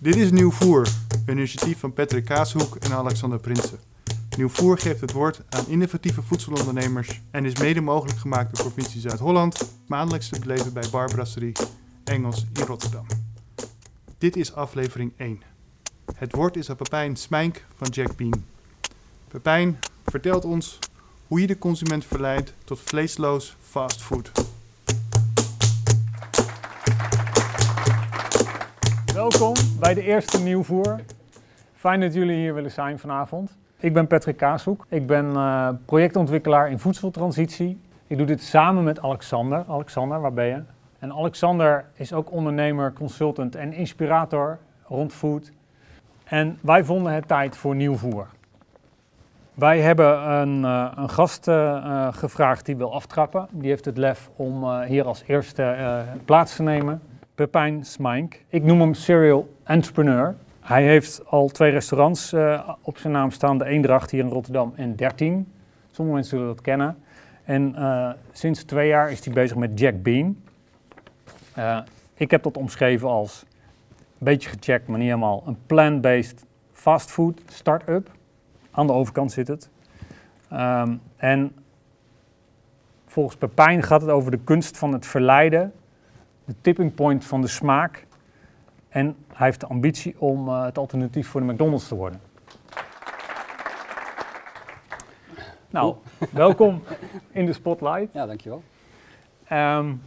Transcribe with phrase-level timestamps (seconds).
[0.00, 0.88] Dit is Nieuw Voer,
[1.26, 3.78] een initiatief van Patrick Kaashoek en Alexander Prinsen.
[4.36, 9.00] Nieuw Voer geeft het woord aan innovatieve voedselondernemers en is mede mogelijk gemaakt door provincie
[9.00, 11.56] Zuid-Holland, maandelijks te beleven bij Barbrasserie
[12.04, 13.06] Engels in Rotterdam.
[14.18, 15.42] Dit is aflevering 1.
[16.14, 18.44] Het woord is aan Pepijn Smijnk van Jack Bean.
[19.28, 20.78] Pepijn vertelt ons
[21.26, 24.49] hoe je de consument verleidt tot vleesloos fastfood.
[29.20, 31.00] Welkom bij de eerste Nieuwvoer.
[31.74, 33.58] Fijn dat jullie hier willen zijn vanavond.
[33.78, 34.86] Ik ben Patrick Kaashoek.
[34.88, 37.80] Ik ben eh, projectontwikkelaar in voedseltransitie.
[38.06, 39.64] Ik doe dit samen met Alexander.
[39.68, 40.62] Alexander, waar ben je?
[40.98, 45.52] En Alexander is ook ondernemer, consultant en inspirator rond food.
[46.24, 48.26] En wij vonden het tijd voor Nieuwvoer.
[49.54, 53.48] Wij hebben een, uh, een gast uh, gevraagd die wil aftrappen.
[53.50, 57.02] Die heeft het lef om hier als eerste plaats te nemen.
[57.40, 58.42] Pepijn Smijnk.
[58.48, 60.36] Ik noem hem serial entrepreneur.
[60.60, 63.58] Hij heeft al twee restaurants uh, op zijn naam staan.
[63.58, 65.52] De Eendracht hier in Rotterdam en 13.
[65.90, 66.96] Sommige mensen zullen dat kennen.
[67.44, 70.36] En uh, sinds twee jaar is hij bezig met Jack Bean.
[71.58, 71.78] Uh,
[72.14, 73.44] ik heb dat omschreven als,
[73.88, 78.10] een beetje gecheckt, maar niet helemaal, een plant-based fastfood start-up.
[78.70, 79.70] Aan de overkant zit het.
[80.52, 81.52] Um, en
[83.06, 85.72] volgens Pepijn gaat het over de kunst van het verleiden
[86.50, 88.06] de tipping point van de smaak.
[88.88, 92.20] En hij heeft de ambitie om uh, het alternatief voor de McDonald's te worden.
[95.70, 95.94] Nou,
[96.30, 96.82] welkom
[97.30, 98.12] in de spotlight.
[98.12, 98.62] Ja, dankjewel.
[99.52, 100.02] Um,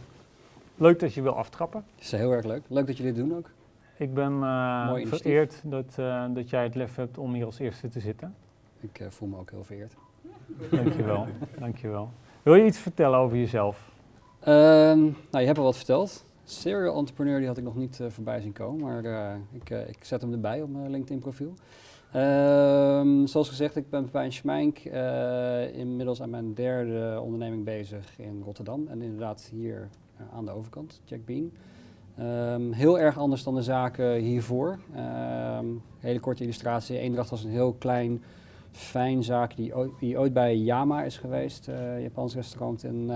[0.76, 1.84] leuk dat je wil aftrappen.
[1.94, 2.62] Het is heel erg leuk.
[2.68, 3.50] Leuk dat jullie dit doen ook.
[3.96, 7.88] Ik ben uh, vereerd dat, uh, dat jij het lef hebt om hier als eerste
[7.88, 8.34] te zitten.
[8.80, 9.94] Ik uh, voel me ook heel vereerd.
[10.70, 11.26] Dankjewel,
[11.58, 12.10] dankjewel.
[12.42, 13.92] Wil je iets vertellen over jezelf?
[14.48, 16.24] Um, nou, je hebt al wat verteld.
[16.44, 19.88] Serial entrepreneur die had ik nog niet uh, voorbij zien komen, maar uh, ik, uh,
[19.88, 21.54] ik, zet hem erbij op mijn LinkedIn profiel.
[22.16, 24.78] Um, zoals gezegd, ik ben Pepijn Schmijnk,
[25.72, 29.88] inmiddels aan mijn derde onderneming bezig in Rotterdam en inderdaad hier
[30.32, 31.50] aan de overkant, Jack Bean.
[32.20, 34.78] Um, heel erg anders dan de zaken hiervoor.
[35.58, 36.98] Um, hele korte illustratie.
[36.98, 38.22] Eendracht was een heel klein,
[38.70, 43.12] fijn zaak die, die ooit bij Yama is geweest, Japans restaurant in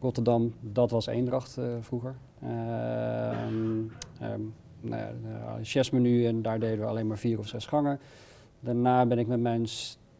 [0.00, 0.52] Rotterdam.
[0.60, 2.14] Dat was Eendracht vroeger.
[2.44, 8.00] Um, um, nou ja, chefmenu en daar deden we alleen maar vier of zes gangen.
[8.60, 9.66] Daarna ben ik met mijn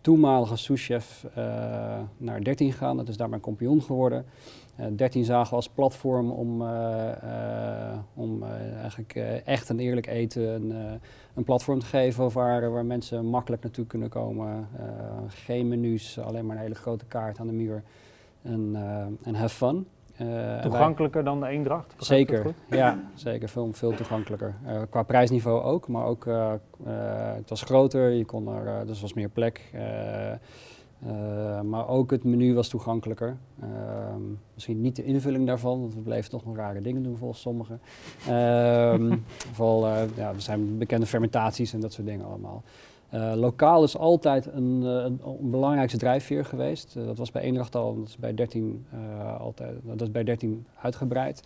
[0.01, 1.35] toenmalige souschef uh,
[2.17, 2.97] naar 13 gegaan.
[2.97, 4.25] Dat is daar mijn compagnon geworden.
[4.81, 8.43] Uh, 13 zagen we als platform om, uh, om
[8.81, 9.15] eigenlijk
[9.45, 11.01] echt en eerlijk eten een,
[11.35, 14.69] een platform te geven waar, waar mensen makkelijk naartoe kunnen komen.
[15.29, 17.83] geen menus, alleen maar een hele grote kaart aan de muur
[18.43, 18.77] en,
[19.23, 19.87] en have fun.
[20.21, 21.95] Uh, toegankelijker wij, dan de Eendracht?
[21.99, 23.49] Zeker, ja, zeker.
[23.49, 24.55] Veel, veel toegankelijker.
[24.67, 26.53] Uh, qua prijsniveau ook, maar ook uh,
[27.35, 29.73] het was groter, je kon er, dus was meer plek.
[31.65, 33.37] maar ook het menu was toegankelijker.
[33.61, 34.23] Ehm,
[34.55, 37.81] misschien niet de invulling daarvan, want we bleven toch nog rare dingen doen volgens sommigen.
[38.29, 39.17] Ehm,
[39.57, 42.63] vooral, ja, er zijn bekende fermentaties en dat soort dingen allemaal.
[43.15, 46.95] Uh, lokaal is altijd een, uh, een, een belangrijkste drijfveer geweest.
[46.99, 48.87] Uh, dat was bij Eendracht al, dat is bij 13,
[49.39, 51.43] altijd, dat is bij 13 uitgebreid.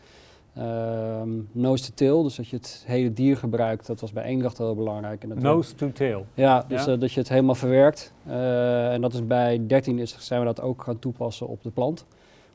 [0.59, 4.59] Um, nose to tail, dus dat je het hele dier gebruikt, dat was bij Eendracht
[4.59, 5.23] heel belangrijk.
[5.23, 6.27] En dat nose to tail?
[6.35, 6.97] Ja, dus ja?
[6.97, 8.13] dat je het helemaal verwerkt.
[8.27, 12.07] en dat is bij 13 is, zijn we dat ook gaan toepassen op de plant.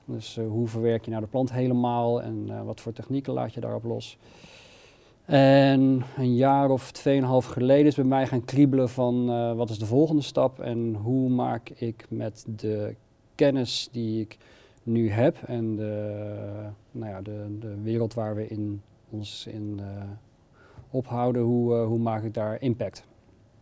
[0.06, 3.84] Dus hoe verwerk je nou de plant helemaal en wat voor technieken laat je daarop
[3.84, 4.18] los.
[5.26, 9.80] En een jaar of tweeënhalf geleden is bij mij gaan kriebelen van uh, wat is
[9.80, 12.96] de volgende stap en hoe maak ik met de
[13.36, 14.38] kennis die ik
[14.84, 16.16] nu heb en de,
[16.92, 19.86] nou ja, de, de wereld waar we in, ons in uh,
[20.90, 23.06] ophouden, hoe, uh, hoe maak ik daar impact?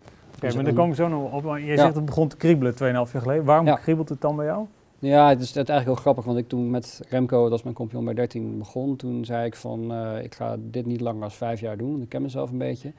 [0.03, 1.57] Oké, okay, dus maar daar komen we zo nog op.
[1.57, 1.77] Je ja.
[1.77, 3.43] zegt het begon te kriebelen 2,5 jaar geleden.
[3.43, 3.75] Waarom ja.
[3.75, 4.65] kriebelt het dan bij jou?
[5.01, 7.75] Ja, het is, het eigenlijk heel grappig, want ik toen met Remco, dat is mijn
[7.75, 11.31] compagnon bij 13, begon, toen zei ik van, uh, ik ga dit niet langer dan
[11.31, 12.91] vijf jaar doen, ik ken mezelf een beetje.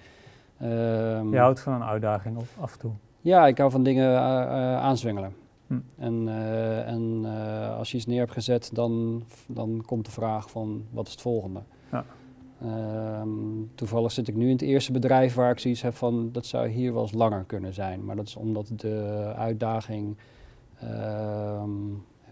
[0.63, 2.93] Um, je houdt van een uitdaging of af en toe?
[3.21, 5.35] Ja, ik hou van dingen uh, uh, aanzwengelen.
[5.67, 5.79] Hm.
[5.99, 6.29] En,
[6.87, 7.25] en
[7.79, 11.21] als je iets neer hebt gezet, dan, dan komt de vraag van, wat is het
[11.21, 11.61] volgende?
[11.91, 12.05] Ja.
[13.21, 16.47] Um, toevallig zit ik nu in het eerste bedrijf waar ik zoiets heb van, dat
[16.47, 18.05] zou hier wel eens langer kunnen zijn.
[18.05, 20.17] Maar dat is omdat de uitdaging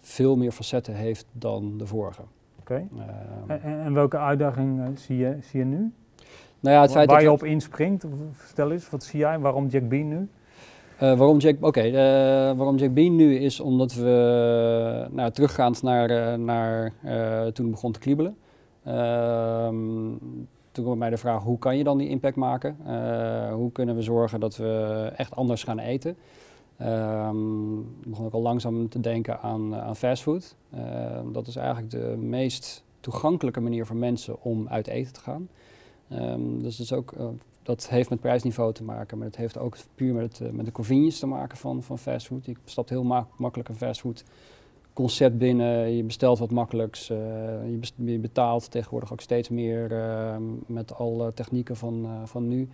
[0.01, 2.23] veel meer facetten heeft dan de vorige.
[2.61, 2.87] Oké.
[2.91, 3.05] Okay.
[3.43, 5.93] Um, en, en, welke uitdaging uh, zie, je, zie je nu?
[6.61, 9.39] Nou ja, het feit Waar dat je op inspringt, vertel eens, wat zie jij?
[9.39, 10.29] Waarom Jack Bean nu?
[11.03, 16.39] Uh, waarom, Jack, okay, uh, waarom Jack Bean nu is omdat we, nou, teruggaand naar,
[16.39, 16.93] naar
[17.53, 18.37] toen het begon te kriebelen.
[18.85, 19.77] Ehm,
[20.73, 22.77] toen kwam mij de vraag, hoe kan je dan die impact maken?
[23.53, 26.17] Hoe kunnen we zorgen dat we echt anders gaan eten?
[26.83, 30.57] Um, ik begon ook al langzaam te denken aan, aan fastfood.
[30.75, 30.81] Uh,
[31.33, 35.49] dat is eigenlijk de meest toegankelijke manier voor mensen om uit eten te gaan.
[36.13, 37.27] Um, dus dat, is ook, uh,
[37.63, 40.73] dat heeft met prijsniveau te maken, maar het heeft ook puur met, uh, met de
[40.73, 42.47] convenience te maken van, van fastfood.
[42.47, 44.25] Je stapt heel ma makkelijk een fastfood
[44.93, 50.43] concept binnen, je bestelt wat makkelijks, uh, je, je, betaalt tegenwoordig ook steeds meer ehm,
[50.67, 52.69] met alle technieken van, van nu.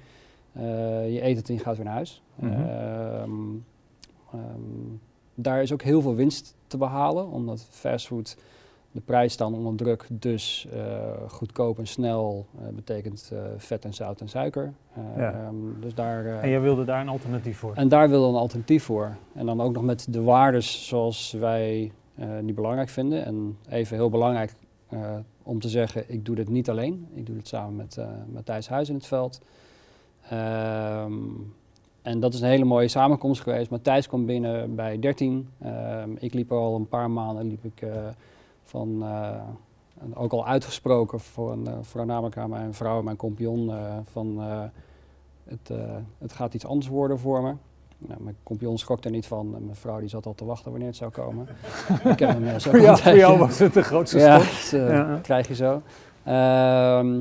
[1.08, 2.22] je eet het en je gaat weer naar huis.
[2.34, 3.64] Mm -hmm.
[4.36, 5.00] Um,
[5.34, 8.36] daar is ook heel veel winst te behalen, omdat fastfood
[8.92, 10.80] de prijs staan onder druk, dus uh,
[11.28, 14.72] goedkoop en snel uh, betekent uh, vet en zout en suiker.
[15.16, 15.46] Ja.
[15.46, 17.74] Um, dus daar, en jij wilde daar een alternatief voor?
[17.74, 19.16] En daar wilde een alternatief voor.
[19.34, 21.92] En dan ook nog met de waardes zoals wij
[22.42, 23.24] die belangrijk vinden.
[23.24, 24.52] En even heel belangrijk
[25.42, 27.08] om te zeggen, ik doe dit niet alleen.
[27.14, 29.40] Ik doe dit samen met, met Thijs Huis in het veld.
[30.32, 31.54] Um,
[32.06, 33.70] en dat is een hele mooie samenkomst geweest.
[33.70, 35.48] Matthijs kwam binnen bij 13.
[35.64, 37.90] Uh, ik liep al een paar maanden liep ik, uh,
[38.64, 39.40] van, uh,
[40.14, 43.72] ook al uitgesproken voor een, voornamelijk aan mijn vrouw en mijn compagnon,
[44.04, 44.40] van
[45.44, 45.70] het,
[46.18, 47.54] het gaat iets anders worden voor me.
[47.98, 49.50] Nou, mijn compagnon schrok er niet van.
[49.50, 51.48] Mijn vrouw die zat al te wachten wanneer het zou komen.
[52.12, 54.70] ik heb hem zo ja, voor jou was het de grootste ja, schok.
[54.70, 55.82] Dus, ja, krijg je zo.
[56.24, 57.20] Ehm,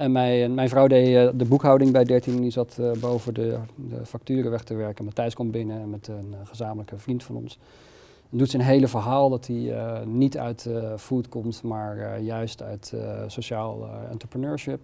[0.00, 3.58] en mijn, mijn vrouw deed uh, de boekhouding bij 13, die zat uh, boven de,
[3.74, 5.04] de, facturen weg te werken.
[5.04, 7.58] Matthijs komt binnen met een uh, gezamenlijke vriend van ons.
[8.30, 9.74] En doet zijn hele verhaal dat hij
[10.04, 12.94] niet uit food komt, maar juist uit
[13.26, 14.80] sociaal entrepreneurship.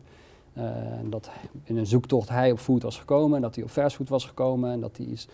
[0.54, 1.30] en dat
[1.64, 4.80] in een zoektocht hij op food was gekomen, dat hij op fastfood was gekomen en
[4.80, 5.28] dat hij iets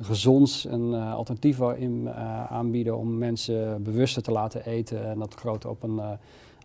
[0.00, 2.10] gezonds een alternatief in,
[2.48, 6.00] aanbieden om mensen bewuster te laten eten en dat groot op een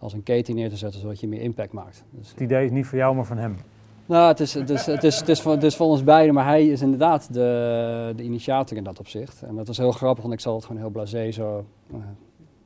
[0.02, 2.04] als een keten neer te zetten, zodat je meer impact maakt.
[2.10, 3.58] Dus het idee is niet voor jou, maar van hem?
[4.06, 6.34] Nou, het is, het is, het is, het is, van, het is van ons beiden,
[6.34, 9.42] maar hij is inderdaad de, de initiator in dat opzicht.
[9.42, 11.98] En dat was heel grappig, want ik zal het gewoon heel blasé zo uh,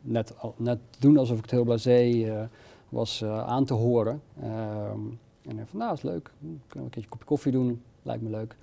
[0.01, 2.39] net, net doen alsof ik het heel blasé uh,
[2.89, 4.21] was uh, aan te horen.
[4.41, 4.99] Ehm,
[5.41, 6.31] en hij van, nou, is leuk.
[6.39, 7.81] Kunnen we een keertje een kopje koffie doen?
[8.01, 8.55] Lijkt me leuk.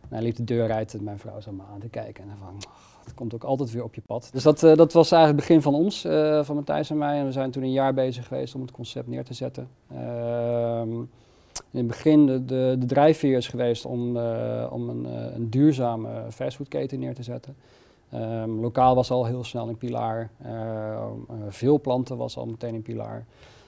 [0.00, 2.24] En hij liep de deur uit en mijn vrouw zat me aan te kijken.
[2.24, 2.58] En hij van,
[3.10, 4.28] het komt ook altijd weer op je pad.
[4.32, 7.18] Dus dat, uh, dat was eigenlijk het begin van ons, uh, van Matthijs en mij.
[7.18, 9.68] En we zijn toen een jaar bezig geweest om het concept neer te zetten.
[9.92, 10.82] Uh,
[11.70, 15.04] in het begin de, de, de drijfveer is geweest om, uh, om een,
[15.34, 17.56] een, duurzame fastfoodketen neer te zetten.
[18.14, 20.30] Um, lokaal was al heel snel een pilaar.
[21.48, 23.24] veel planten was al meteen een pilaar.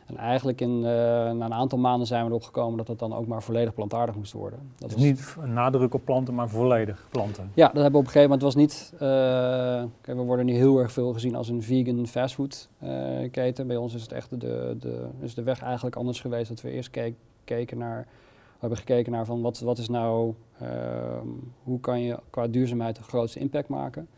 [0.07, 3.15] En eigenlijk in, uh, na een aantal maanden zijn we erop gekomen dat het dan
[3.15, 4.59] ook maar volledig plantaardig moest worden.
[4.79, 7.51] Dat dus niet een nadruk op planten, maar volledig planten?
[7.55, 8.43] Ja, dat hebben we op een gegeven moment.
[8.43, 12.69] Het was niet, uh, we worden nu heel erg veel gezien als een vegan fastfood
[12.83, 12.91] uh,
[13.31, 13.67] keten.
[13.67, 16.49] Bij ons is het echt de, de, is de weg eigenlijk anders geweest.
[16.49, 17.15] Dat we eerst keek,
[17.45, 18.07] keken naar,
[18.53, 21.27] we hebben gekeken naar van wat, wat is nou, ehm,
[21.63, 24.09] hoe kan je qua duurzaamheid de grootste impact maken.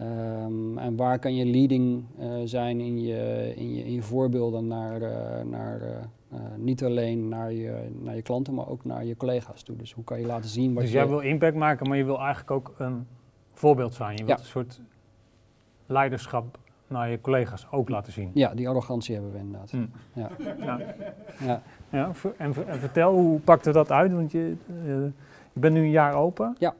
[0.00, 4.66] Um, en waar kan je leading uh, zijn in je, in, je, in je voorbeelden
[4.66, 5.80] naar, uh, naar
[6.32, 9.76] uh, niet alleen naar je, naar je klanten, maar ook naar je collega's toe.
[9.76, 10.98] Dus hoe kan je laten zien wat dus je...
[10.98, 13.06] jij wil impact maken, maar je wil eigenlijk ook een
[13.52, 14.16] voorbeeld zijn.
[14.16, 14.44] Je wilt ja.
[14.44, 14.80] een soort
[15.86, 18.30] leiderschap naar je collega's ook laten zien.
[18.34, 19.72] Ja, die arrogantie hebben we inderdaad.
[19.72, 19.90] Mm.
[20.12, 20.30] Ja.
[20.58, 20.80] ja.
[21.40, 21.62] ja.
[21.90, 22.10] ja.
[22.36, 24.12] En, en, vertel, hoe pakte dat uit?
[24.12, 25.10] Want je, je
[25.52, 26.56] bent nu een jaar open.
[26.58, 26.74] Ja.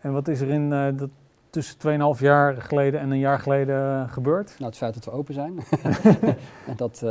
[0.00, 1.10] En wat is er in dat
[1.54, 4.48] tussen 2,5 jaar geleden en een jaar geleden gebeurd?
[4.58, 5.58] Nou, het feit dat we open zijn.
[6.70, 7.02] en dat,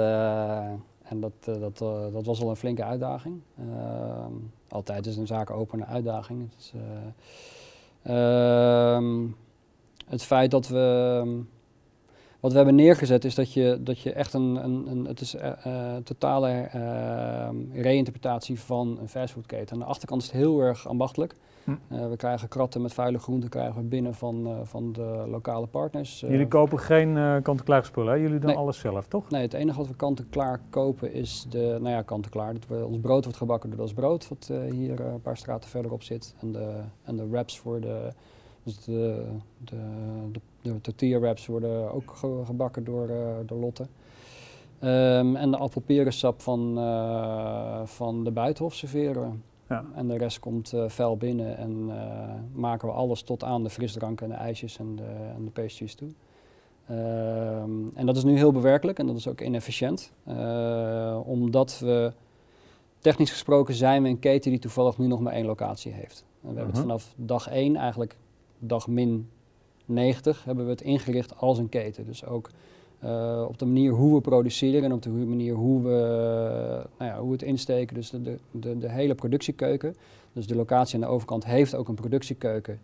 [1.04, 3.42] en dat, uh, dat, uh, dat was al een flinke uitdaging.
[4.68, 6.42] Altijd is een zaak open een uitdaging.
[6.42, 6.74] Het, is,
[8.04, 9.28] ehm,
[10.08, 11.42] het feit dat we.
[12.40, 15.36] Wat we hebben neergezet is dat je, dat je echt een, een, een het is
[16.04, 16.70] totale
[17.74, 19.74] reinterpretatie van een fastfoodketen.
[19.74, 21.36] Aan de achterkant is het heel erg ambachtelijk.
[21.66, 25.68] Uh, we krijgen kratten met vuile groenten krijgen we binnen van, uh, van de lokale
[25.68, 26.24] partners.
[26.24, 28.20] Uh, Jullie kopen geen kant-en-klaar spullen, hè?
[28.20, 28.58] Jullie doen nee.
[28.58, 29.30] alles zelf, toch?
[29.30, 32.56] Nee, het enige wat we kant-en-klaar kopen is de, nou ja, kant-en-klaar.
[32.70, 36.36] ons brood wordt gebakken door dat brood, wat hier een paar straten verderop zit.
[36.40, 38.08] En de, en de wraps voor de,
[38.64, 39.26] dus de,
[39.58, 39.76] de,
[40.32, 43.10] de, de tortilla wraps worden ook ge gebakken door,
[43.46, 43.84] door Lotte.
[44.84, 46.74] Um, en de appelperensap van,
[47.86, 49.44] van de Buitenhof serveren
[49.74, 49.86] ja.
[49.96, 51.96] En de rest komt uh, vuil binnen en uh,
[52.54, 55.96] maken we alles tot aan de frisdranken en de ijsjes en de, en de pastries
[55.96, 56.10] toe.
[56.90, 60.12] Um, en dat is nu heel bewerkelijk en dat is ook inefficiënt.
[60.28, 62.14] Uh, omdat we,
[63.00, 66.26] technisch gesproken, zijn we een keten die toevallig nu nog maar één locatie heeft.
[66.42, 66.82] En we hebben het mhm.
[66.82, 68.18] vanaf dag 1, eigenlijk
[68.60, 69.30] dag min
[69.86, 72.06] 90, hebben we het ingericht als een keten.
[72.06, 72.50] Dus ook
[73.04, 75.90] eh, op de manier hoe we produceren en op de manier hoe we,
[76.98, 77.96] nou ja, hoe we het insteken.
[77.96, 79.96] Dus de, de, de, de hele productiekeuken.
[80.34, 82.80] Dus de locatie aan de overkant heeft ook een productiekeuken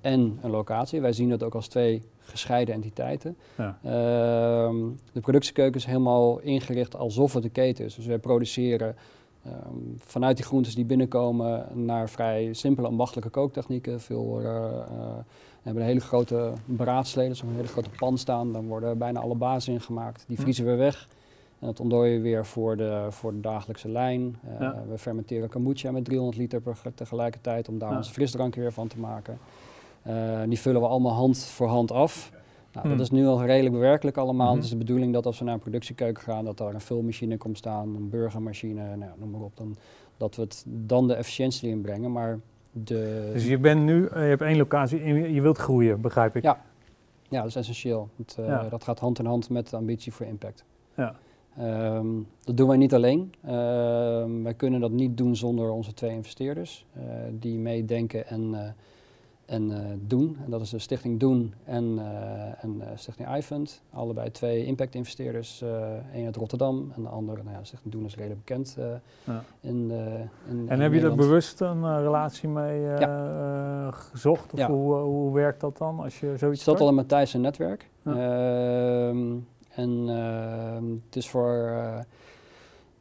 [0.00, 1.00] en een locatie.
[1.00, 3.36] Wij zien dat ook als twee gescheiden entiteiten.
[3.56, 3.78] Ja.
[3.82, 4.76] Ehm,
[5.12, 7.94] de productiekeuken is helemaal ingericht alsof het een keten is.
[7.94, 8.96] Dus wij produceren
[9.44, 9.56] ehm,
[9.96, 14.00] vanuit die groentes die binnenkomen naar vrij simpele ambachtelijke kooktechnieken.
[14.00, 15.18] Veel, eh, eh,
[15.64, 18.52] we hebben een hele grote braadsleden, zo'n hele grote pan staan.
[18.52, 20.24] Dan worden bijna alle bazen ingemaakt.
[20.28, 21.08] Die vriezen we weg.
[21.58, 24.36] En dat ontdooien we weer voor de, voor de dagelijkse lijn.
[24.46, 24.82] Eh, Ja.
[24.88, 27.96] We fermenteren kombucha met 300 liter per, tegelijkertijd om daar Ja.
[27.96, 29.38] onze frisdranken weer van te maken.
[30.02, 32.30] Eh, die vullen we allemaal hand voor hand af.
[32.72, 32.96] Nou, Hmm.
[32.96, 34.46] Dat is nu al redelijk bewerkelijk allemaal.
[34.46, 34.54] Mhm.
[34.54, 37.36] Het is de bedoeling dat als we naar een productiekeuken gaan, dat daar een vulmachine
[37.36, 39.56] komt staan, een burgermachine, nou, noem maar op.
[39.56, 39.76] Dan,
[40.16, 42.12] dat we het dan de efficiëntie erin brengen.
[42.12, 42.38] Maar
[42.74, 46.36] de, Dus je bent nu, eh, je hebt één locatie en je wilt groeien, begrijp
[46.36, 46.42] ik.
[46.42, 46.60] Ja.
[47.28, 48.08] ja, dat is essentieel.
[48.16, 48.68] Het, eh, Ja.
[48.68, 50.64] Dat gaat hand in hand met de ambitie voor impact.
[50.96, 51.14] Ja.
[51.58, 52.06] Ehm,
[52.44, 53.34] dat doen wij niet alleen.
[53.44, 57.02] Ehm, wij kunnen dat niet doen zonder onze twee investeerders eh,
[57.32, 58.74] die meedenken en,
[59.46, 60.38] en eh, doen.
[60.44, 63.82] En dat is de Stichting Doen en, eh, en eh, Stichting iFund.
[63.92, 65.60] Allebei twee impact-investeerders.
[66.14, 68.76] Eén uit Rotterdam en de andere, nou ja, Stichting Doen is redelijk bekend
[69.24, 69.42] Ja.
[69.60, 69.90] in,
[70.48, 72.86] in En heb je er bewust een relatie mee
[73.90, 74.52] gezocht?
[74.52, 74.68] Of Ja.
[74.68, 76.90] hoe, hoe werkt dat dan als je Het zoiets staat al start?
[76.90, 77.90] in Matthijs netwerk.
[78.04, 79.36] Ehm,
[79.74, 81.72] en ehm, het is voor...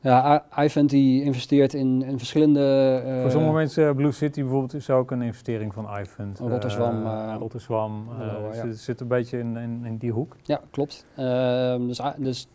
[0.04, 3.02] ja, iVent die investeert in, in verschillende...
[3.06, 6.40] eh, Voor sommige mensen, eh, Blue City bijvoorbeeld, is ook een investering van iFund.
[6.40, 8.08] Rotterdam, eh, Rotterdam.
[8.54, 8.72] ja.
[8.74, 10.36] zit, een beetje in, in, in die hoek.
[10.42, 11.06] Ja, klopt.
[11.16, 12.48] Ehm, dus, dus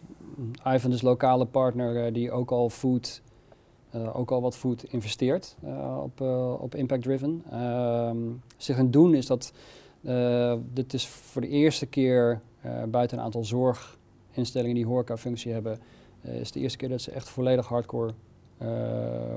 [0.64, 3.22] iVent is lokale partner die ook al food...
[4.12, 5.56] ook al wat food investeert
[6.02, 6.20] op,
[6.60, 7.42] op Impact Driven.
[7.50, 8.16] Ehm
[8.56, 9.52] zich gaan doen is dat
[10.72, 12.40] dit is voor de eerste keer
[12.88, 15.78] buiten een aantal zorginstellingen die horeca-functie hebben,
[16.22, 18.12] eh, is de eerste keer dat ze echt volledig hardcore
[18.58, 18.68] eh,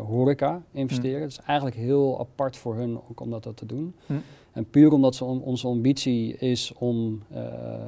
[0.05, 1.21] horeca investeren.
[1.21, 3.95] Het is eigenlijk heel apart voor hun ook om dat, dat te doen.
[4.05, 4.13] Hm.
[4.51, 7.41] En puur omdat ze on- onze ambitie is om eh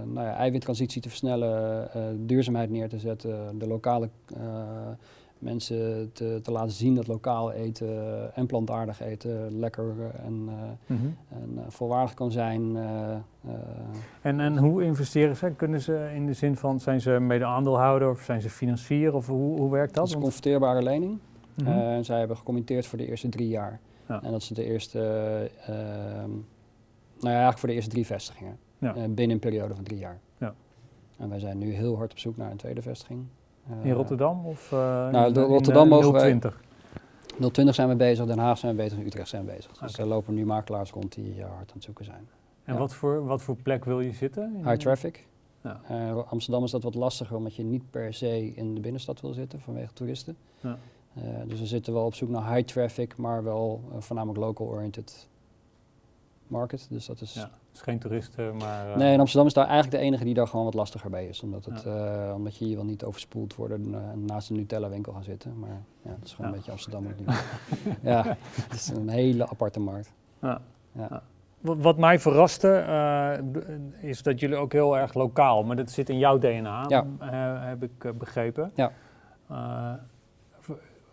[0.05, 1.89] nou ja, eiwittransitie te versnellen,
[2.27, 4.09] duurzaamheid neer te zetten, de lokale
[5.43, 10.95] mensen te, te laten zien dat lokaal eten en plantaardig eten lekker eh, en, eh,
[11.37, 12.77] en eh, volwaardig kan zijn.
[14.21, 15.51] En, en hoe investeren ze?
[15.55, 19.15] Kunnen ze in de zin van, zijn ze mede aandeelhouder of zijn ze financier?
[19.15, 20.07] Of hoe, hoe werkt dat dat?
[20.07, 21.19] is een converteerbare lening.
[21.53, 21.67] Mhm.
[21.67, 23.79] Eh, en zij hebben gecommitteerd voor de eerste drie jaar.
[24.07, 24.23] Ja.
[24.23, 26.43] En dat is de eerste, eh, ehm, nou
[27.19, 28.57] ja, eigenlijk voor de eerste drie vestigingen.
[28.77, 28.93] Ja.
[28.93, 30.19] Binnen een periode van drie jaar.
[30.37, 30.53] Ja.
[31.17, 33.25] En wij zijn nu heel hard op zoek naar een tweede vestiging.
[33.69, 34.45] Eh, in Rotterdam?
[34.45, 36.61] Of, uh, nou, in, in, Rotterdam eh, mogen wij- 020?
[37.51, 39.71] 020 zijn we bezig, Den Haag zijn we bezig en Utrecht zijn we bezig.
[39.77, 42.27] Dus er lopen nu makelaars rond die eh, hard aan het zoeken zijn.
[42.63, 42.79] En Ja.
[42.79, 44.55] wat, voor, wat voor plek wil je zitten?
[44.55, 45.27] In- High traffic.
[45.61, 45.81] Ja.
[45.87, 49.33] Eh, Amsterdam is dat wat lastiger omdat je niet per se in de binnenstad wil
[49.33, 50.37] zitten vanwege toeristen.
[50.59, 50.77] Ja.
[51.13, 54.67] Eh, dus we zitten wel op zoek naar high traffic, maar wel eh, voornamelijk local
[54.67, 55.27] oriented
[56.47, 56.87] market.
[56.89, 58.89] Dus dat is Ja, is geen toeristen, maar...
[58.91, 61.27] eh, Nee, en Amsterdam is daar eigenlijk de enige die daar gewoon wat lastiger bij
[61.27, 61.41] is.
[61.41, 64.89] Omdat, het, eh, omdat je hier wel niet overspoeld wordt en eh, naast een Nutella
[64.89, 65.59] winkel gaan zitten.
[65.59, 66.51] Maar ja, dat is gewoon Ja.
[66.51, 67.05] een beetje Amsterdam.
[67.07, 67.45] ook niet.
[68.11, 70.13] ja, het is een hele aparte markt.
[70.41, 70.61] Ja.
[70.91, 71.07] Ja.
[71.09, 71.23] Ja.
[71.59, 72.69] Wat, mij verraste
[73.99, 77.05] is dat jullie ook heel erg lokaal, maar dat zit in jouw DNA, Ja.
[77.59, 78.71] heb ik begrepen.
[78.75, 78.91] Ja.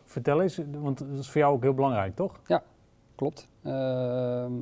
[0.05, 2.41] Vertel eens, want dat is voor jou ook heel belangrijk, toch?
[3.15, 3.49] Klopt.
[3.63, 4.53] Ehm,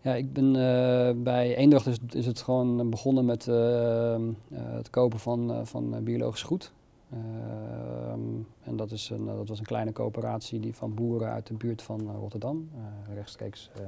[0.00, 4.90] ja, ik ben eh, bij Eendracht is, is het gewoon begonnen met ehm, eh, het
[4.90, 6.72] kopen van, eh, van eh, biologisch goed.
[7.10, 8.20] Ehm,
[8.62, 11.82] en dat, is een, dat was een kleine coöperatie die van boeren uit de buurt
[11.82, 12.68] van eh, Rotterdam.
[12.74, 13.80] eh, rechtstreeks eh,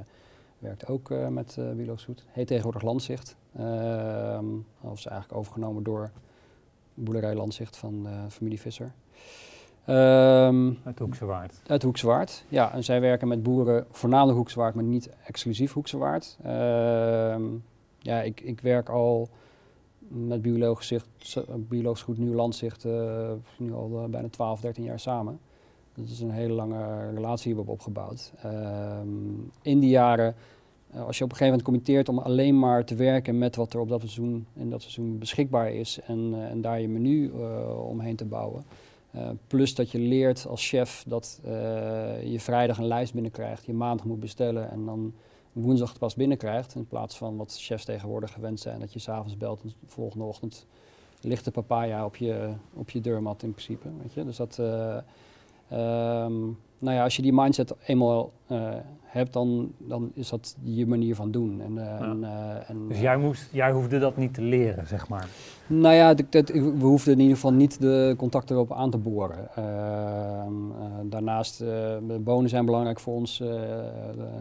[0.59, 2.25] werkt ook eh, met eh, biologisch goed.
[2.29, 3.37] Heet tegenwoordig Landzicht.
[3.57, 4.47] Ehm
[4.81, 6.11] of is eigenlijk overgenomen door
[6.95, 8.93] boerderij Landzicht van familie Visser.
[9.85, 11.61] Ehm, Uit de Hoekse Waard.
[11.67, 12.45] uit Hoekse Waard.
[12.49, 16.37] Ja, en zij werken met boeren, voornamelijk Hoekse Waard, maar niet exclusief Hoekse Waard.
[16.43, 17.43] Ehm,
[17.99, 19.29] ja, ik, ik werk al
[20.09, 21.07] met biologisch, zicht,
[21.69, 25.41] biologisch goed nieuw landzicht uh, nu al eh, bijna 12, 13 jaar samen.
[25.95, 28.33] Dat is een hele lange relatie die we hebben opgebouwd.
[28.43, 29.07] Ehm,
[29.63, 30.35] in die jaren,
[30.91, 33.73] eh, als je op een gegeven moment committeert om alleen maar te werken met wat
[33.73, 37.31] er op dat seizoen, in dat seizoen beschikbaar is en, en daar je menu
[37.89, 38.65] omheen te bouwen.
[39.17, 41.51] Uh, plus dat je leert als chef dat uh,
[42.23, 45.15] je vrijdag een lijst binnenkrijgt, je maandag moet bestellen en dan
[45.53, 46.75] woensdag het pas binnenkrijgt.
[46.75, 50.25] In plaats van wat chefs tegenwoordig gewend zijn, dat je s'avonds belt en de volgende
[50.25, 50.67] ochtend
[51.21, 53.89] ligt de papaya op je, op je deurmat in principe.
[54.03, 54.25] Weet je?
[54.25, 54.97] Dus dat, uh,
[56.25, 58.69] um, nou ja, als je die mindset eenmaal eh,
[59.03, 61.61] hebt, dan, dan is dat je manier van doen.
[61.61, 65.09] En, eh, en, eh, en, Dus jij, moest, jij hoefde dat niet te leren, zeg
[65.09, 65.29] maar.
[65.67, 68.99] Nou ja, dat- dat- we hoefden in ieder geval niet de contacten erop aan te
[68.99, 69.49] boren.
[69.55, 71.65] Ehm, eh, daarnaast,
[72.21, 73.43] bonen zijn belangrijk voor ons.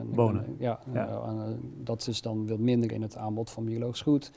[0.05, 0.55] Bonen?
[0.59, 1.21] ja, Ja.
[1.83, 4.31] dat is dan wat minder in het aanbod van biologisch goed.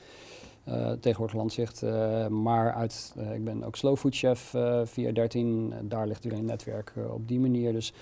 [0.65, 1.83] Eh, tegenwoordig landzicht.
[1.83, 4.53] eh, maar uit, eh, ik ben ook slow food chef
[4.83, 5.73] via 13.
[5.73, 7.73] eh, daar ligt weer een netwerk op die manier.
[7.73, 7.93] Dus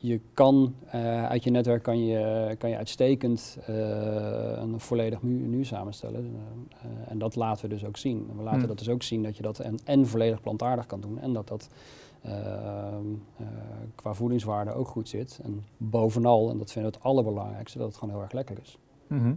[0.00, 0.74] je kan
[1.28, 6.36] uit je netwerk kan je, kan je uitstekend een volledig menu samenstellen.
[7.08, 8.26] En dat laten we dus ook zien.
[8.30, 8.68] En we laten Hmm.
[8.68, 11.18] dat dus ook zien dat je dat en, en volledig plantaardig kan doen.
[11.18, 11.68] En dat dat
[13.94, 15.40] qua voedingswaarde ook goed zit.
[15.42, 18.78] En bovenal, en dat vinden we het allerbelangrijkste, dat het gewoon heel erg lekker is.
[19.06, 19.34] Mhm.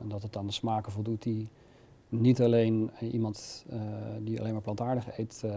[0.00, 1.50] En dat het aan de smaken voldoet die
[2.10, 3.78] niet alleen eh, iemand eh,
[4.20, 5.52] die alleen maar plantaardig eet eh,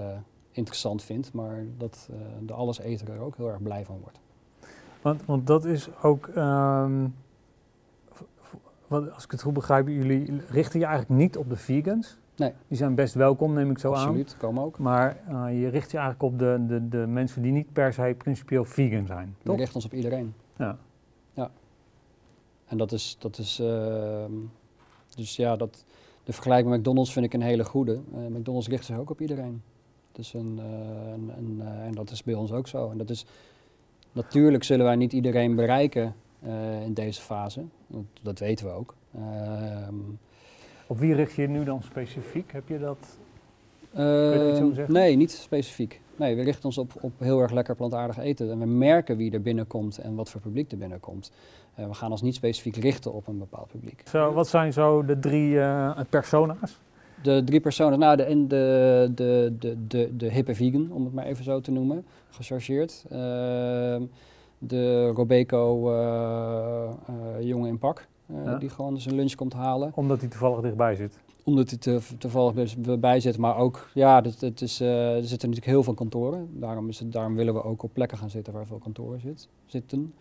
[0.51, 2.09] interessant vindt, maar dat
[2.45, 4.19] de alleseter er ook heel erg blij van wordt.
[5.01, 7.07] Want, want dat is ook, ehm,
[8.87, 12.17] als ik het goed begrijp, jullie richten je eigenlijk niet op de vegans.
[12.35, 12.53] Nee.
[12.67, 14.01] Die zijn best welkom, neem ik zo aan.
[14.01, 14.79] Absoluut, komen ook.
[14.79, 15.17] Maar
[15.51, 19.05] je richt je eigenlijk op de, de, de mensen die niet per se principieel vegan
[19.05, 19.57] zijn, We toch?
[19.57, 20.33] richten ons op iedereen.
[20.57, 20.77] Ja.
[22.67, 24.31] En dat is, dat is ehm,
[25.15, 25.85] dus ja, dat,
[26.23, 27.99] de vergelijking met McDonald's vind ik een hele goede.
[28.13, 29.61] Eh, McDonald's richt zich ook op iedereen.
[30.11, 30.57] Dus een,
[31.13, 32.91] een, een, eh, en dat is bij ons ook zo.
[32.91, 33.25] En dat is,
[34.11, 36.15] natuurlijk zullen wij niet iedereen bereiken
[36.83, 37.63] in deze fase.
[37.87, 38.95] Dat, dat weten we ook.
[39.15, 39.95] Ehm,
[40.87, 42.51] Op wie richt je je nu dan specifiek?
[42.51, 43.17] Heb je dat?
[43.91, 44.93] je over zeggen?
[44.93, 46.01] Nee, niet specifiek.
[46.15, 48.51] Nee, we richten ons op, op heel erg lekker plantaardig eten.
[48.51, 51.31] En we merken wie er binnenkomt en wat voor publiek er binnenkomt.
[51.75, 54.03] Eh, we gaan ons niet specifiek richten op een bepaald publiek.
[54.07, 56.79] Zo, wat zijn zo de drie eh, persona's?
[57.23, 61.25] De drie personen, nou de, de, de, de, de, de hippe vegan, om het maar
[61.25, 63.05] even zo te noemen, gechargeerd.
[63.09, 64.03] Ehm,
[64.57, 68.57] de Robeco eh, eh, jongen in pak, eh, Ja.
[68.57, 69.91] die gewoon zijn lunch komt halen.
[69.95, 71.19] Omdat hij toevallig dichtbij zit.
[71.43, 75.49] Omdat hij te, toevallig bij zit, maar ook, ja, het, het is, eh, er zitten
[75.49, 76.59] natuurlijk heel veel kantoren.
[76.59, 79.49] Daarom, is het, daarom willen we ook op plekken gaan zitten waar veel kantoren zit,
[79.65, 80.13] zitten.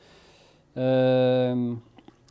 [0.72, 1.72] Ehm,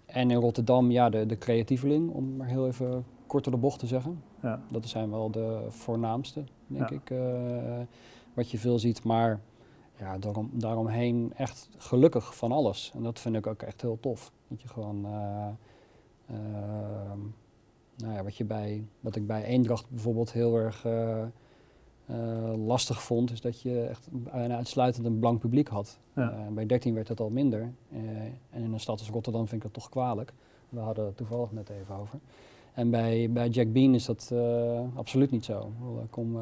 [0.06, 3.80] en in Rotterdam, ja, de, de creatieveling, om maar heel even kort door de bocht
[3.80, 4.24] te zeggen.
[4.42, 4.62] Ja.
[4.72, 6.96] Dat zijn wel de voornaamste, denk Ja.
[6.96, 7.80] ik, eh,
[8.34, 9.04] wat je veel ziet.
[9.04, 9.40] Maar
[10.00, 12.92] ja, daarom, daaromheen echt gelukkig van alles.
[12.96, 14.32] En dat vind ik ook echt heel tof.
[14.48, 15.48] Dat je gewoon, eh,
[16.30, 17.20] ehm,
[18.02, 23.04] nou ja, wat, je bij, wat ik bij Eendracht bijvoorbeeld heel erg eh, eh, lastig
[23.04, 26.00] vond, is dat je echt bijna uitsluitend een blank publiek had.
[26.16, 26.32] Ja.
[26.32, 27.74] Eh, bij 13 werd dat al minder.
[27.92, 30.34] En in een stad als Rotterdam vind ik dat toch kwalijk.
[30.70, 32.20] We hadden het toevallig net even over.
[32.74, 34.34] En bij, bij Jack Bean is dat
[34.96, 35.72] absoluut niet zo.
[36.10, 36.38] Kom,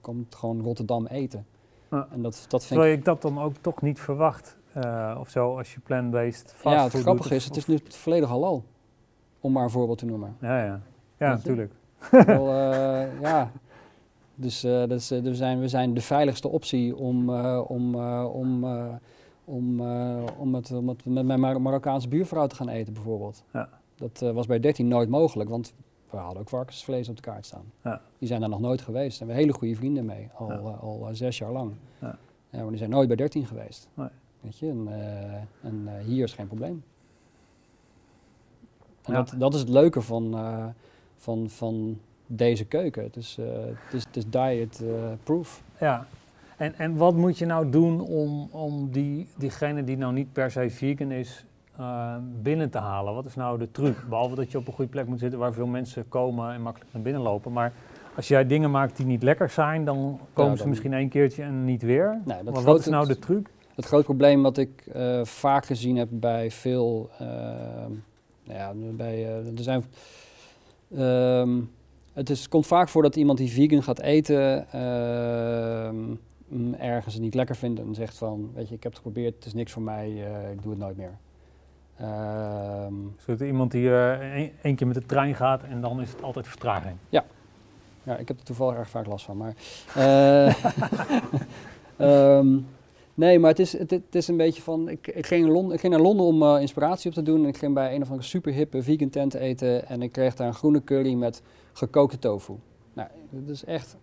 [0.00, 1.46] kom gewoon Rotterdam eten.
[1.90, 2.08] Ja.
[2.12, 4.56] En dat, dat vind ik Terwijl ik dat dan ook toch niet verwacht.
[4.72, 7.78] eh, of zo, als je plant-based fast Ja, het grappige doet, is, het is nu
[7.88, 8.64] volledig halal.
[9.40, 10.36] Om maar een voorbeeld te noemen.
[10.40, 10.80] Ja, ja.
[11.18, 11.72] Ja, natuurlijk.
[12.10, 13.50] Wel, eh, ja.
[14.34, 17.94] Dus, eh, dat is, eh, we, zijn, we zijn de veiligste optie om, eh, om,
[17.94, 18.94] eh, om, eh,
[19.44, 23.44] om, eh, om, het, om het met mijn Mar- Marokkaanse buurvrouw te gaan eten bijvoorbeeld.
[23.52, 23.68] Ja.
[23.94, 25.74] Dat eh, was bij 13 nooit mogelijk, want
[26.10, 27.64] we hadden ook varkensvlees op de kaart staan.
[27.84, 28.00] Ja.
[28.18, 29.08] Die zijn daar nog nooit geweest.
[29.18, 30.58] Daar hebben we hele goede vrienden mee, al, Ja.
[30.58, 31.72] eh, al eh, zes jaar lang.
[32.00, 32.18] Ja.
[32.50, 33.88] Ja, maar die zijn nooit bij 13 geweest.
[33.94, 34.08] Nee.
[34.40, 35.34] Weet je, en, eh,
[35.68, 36.82] en eh, hier is geen probleem.
[39.04, 39.22] En Ja.
[39.22, 40.64] dat, dat is het leuke van, eh,
[41.16, 43.02] van, van deze keuken.
[43.02, 43.46] Het is, eh,
[43.84, 44.88] het is, het is diet eh,
[45.22, 45.62] proof.
[45.80, 46.06] Ja.
[46.56, 50.50] En, en wat moet je nou doen om, om die, diegene die nou niet per
[50.50, 51.44] se vegan is,
[52.42, 53.14] binnen te halen?
[53.14, 54.04] Wat is nou de truc?
[54.08, 56.92] Behalve dat je op een goede plek moet zitten waar veel mensen komen en makkelijk
[56.92, 57.52] naar binnen lopen.
[57.52, 57.72] Maar
[58.16, 61.42] als jij dingen maakt die niet lekker zijn, dan komen ze dan- misschien één keertje
[61.42, 62.20] en niet weer.
[62.24, 63.50] Nee, dat maar wat is nou de truc?
[63.74, 64.84] Het groot probleem wat ik
[65.22, 67.10] vaak gezien heb bij veel.
[67.18, 68.00] nou
[68.42, 69.84] ja, bij, eh, er zijn.
[70.96, 71.60] ehm,
[72.12, 74.66] het is, komt vaak voor dat iemand die vegan gaat eten.
[74.72, 75.96] ehm,
[76.48, 79.34] mm, ergens het niet lekker vindt en zegt van: Weet je, ik heb het geprobeerd,
[79.34, 81.18] het is niks voor mij, eh, ik doe het nooit meer.
[83.18, 86.48] Zodat iemand die eh, één keer met de trein gaat en dan is het altijd
[86.48, 86.96] vertraging.
[88.02, 89.36] Ja, ik heb er toevallig erg vaak last van.
[89.36, 89.54] Maar,
[91.96, 92.58] ehm,
[93.20, 94.88] nee, maar het is, het, het is een beetje van.
[94.88, 97.42] Ik, ik, ging, in Londen, ik ging naar Londen om eh, inspiratie op te doen.
[97.42, 99.86] En ik ging bij een of andere super hippe vegan tent eten.
[99.88, 102.52] En ik kreeg daar een groene curry met gekookte tofu.
[102.92, 103.96] Nou, dat is echt.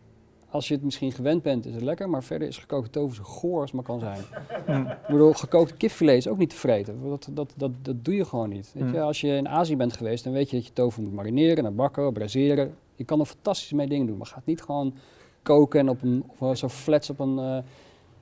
[0.50, 2.10] Als je het misschien gewend bent, is het lekker.
[2.10, 4.20] Maar verder is gekookte tofu zo goor als maar kan zijn.
[4.68, 7.10] Ik bedoel, gekookte kipfilet is ook niet te vreten.
[7.10, 8.72] Dat, dat, dat, dat doe je gewoon niet.
[8.74, 8.98] Weet je?
[8.98, 9.04] Mm.
[9.04, 11.74] Als je in Azië bent geweest, dan weet je dat je tofu moet marineren, naar
[11.74, 12.76] bakken, braseren.
[12.96, 14.94] Je kan er fantastisch mee dingen doen, maar ga het niet gewoon
[15.44, 17.40] koken en op een, of zo flats op een...
[17.40, 17.58] eh,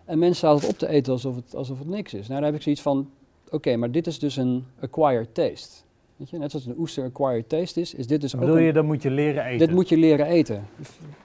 [0.06, 2.28] En mensen staan het op te eten alsof het, alsof het niks is.
[2.28, 3.10] Nou, dan heb ik zoiets van,
[3.50, 5.84] oké, maar dit is dus een acquired taste.
[6.16, 8.74] Weet je, net zoals een oester acquired taste is, is dit dus ook Bedoel je,
[8.74, 9.68] dan moet je leren eten.
[9.68, 10.68] Dit moet je leren eten.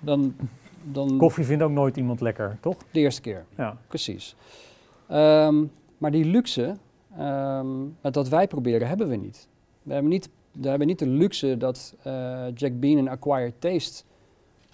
[0.00, 0.34] Dan,
[0.82, 2.76] dan Koffie vindt ook nooit iemand lekker, toch?
[2.90, 3.44] de eerste keer.
[3.56, 3.76] Ja.
[3.88, 4.36] Precies.
[5.08, 5.64] Ehm,
[5.98, 6.76] maar die luxe,
[7.16, 7.66] ehm,
[8.00, 9.48] dat wij proberen, hebben we niet.
[9.82, 14.02] We hebben niet, we hebben niet de luxe dat eh, Jack Bean een acquired taste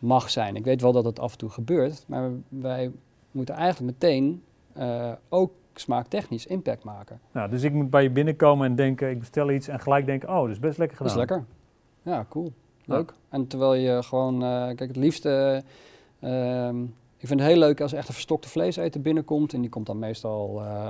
[0.01, 0.57] mag zijn.
[0.57, 2.91] Ik weet wel dat het af en toe gebeurt, maar wij
[3.37, 7.21] moeten eigenlijk meteen eh, ook smaaktechnisch impact maken.
[7.33, 10.29] Nou, dus ik moet bij je binnenkomen en denken, ik bestel iets en gelijk denken,
[10.29, 11.25] oh, dat is best lekker Dat gedaan.
[11.25, 11.47] is lekker.
[12.13, 12.53] Ja, cool.
[12.85, 13.13] Leuk.
[13.29, 15.63] En terwijl je gewoon, eh, kijk, het liefste,
[16.21, 16.83] ehm,
[17.17, 19.53] ik vind het heel leuk als echt een verstokte vleeseter binnenkomt.
[19.53, 20.89] En die komt dan meestal eh,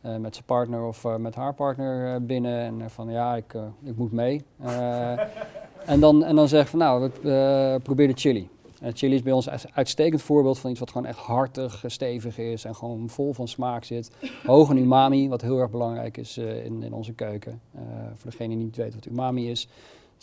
[0.00, 2.58] eh, met zijn partner of eh, met haar partner eh, binnen.
[2.60, 4.42] En eh, van, ja, ik, eh, ik moet mee.
[4.62, 5.12] Eh,
[5.92, 7.30] en, dan, en dan zeg ik van, nou, we,
[7.74, 8.48] eh, probeer de chili.
[8.82, 11.90] En chili is bij ons een uitstekend voorbeeld van iets wat gewoon echt hartig, eh,
[11.90, 14.10] stevig is en gewoon vol van smaak zit.
[14.46, 17.60] Hoog in umami, wat heel erg belangrijk is eh, in, in onze keuken.
[17.74, 17.80] Eh,
[18.14, 19.68] voor degene die niet weet wat umami is.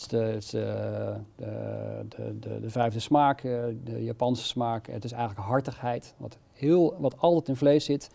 [0.00, 4.86] is de, het eh, de, de, de, de vijfde smaak, eh, de Japanse smaak.
[4.86, 8.10] Het is eigenlijk hartigheid, wat, heel, wat altijd in vlees zit,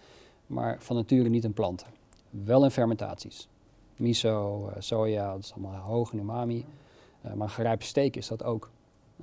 [0.48, 1.88] maar van nature niet in planten.
[2.30, 3.48] Wel in fermentaties.
[3.96, 6.66] Miso, eh, soja, dat is allemaal hoog in umami.
[7.22, 8.70] Eh, maar gerijpte steak is dat ook.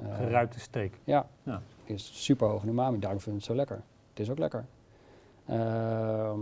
[0.00, 0.92] Eh, Geruite steak.
[1.05, 1.62] ja, Ja.
[1.85, 3.83] is super hoog umami, daarom vind ik het zo lekker.
[4.11, 4.64] Het is ook lekker.
[5.46, 6.40] Ehm,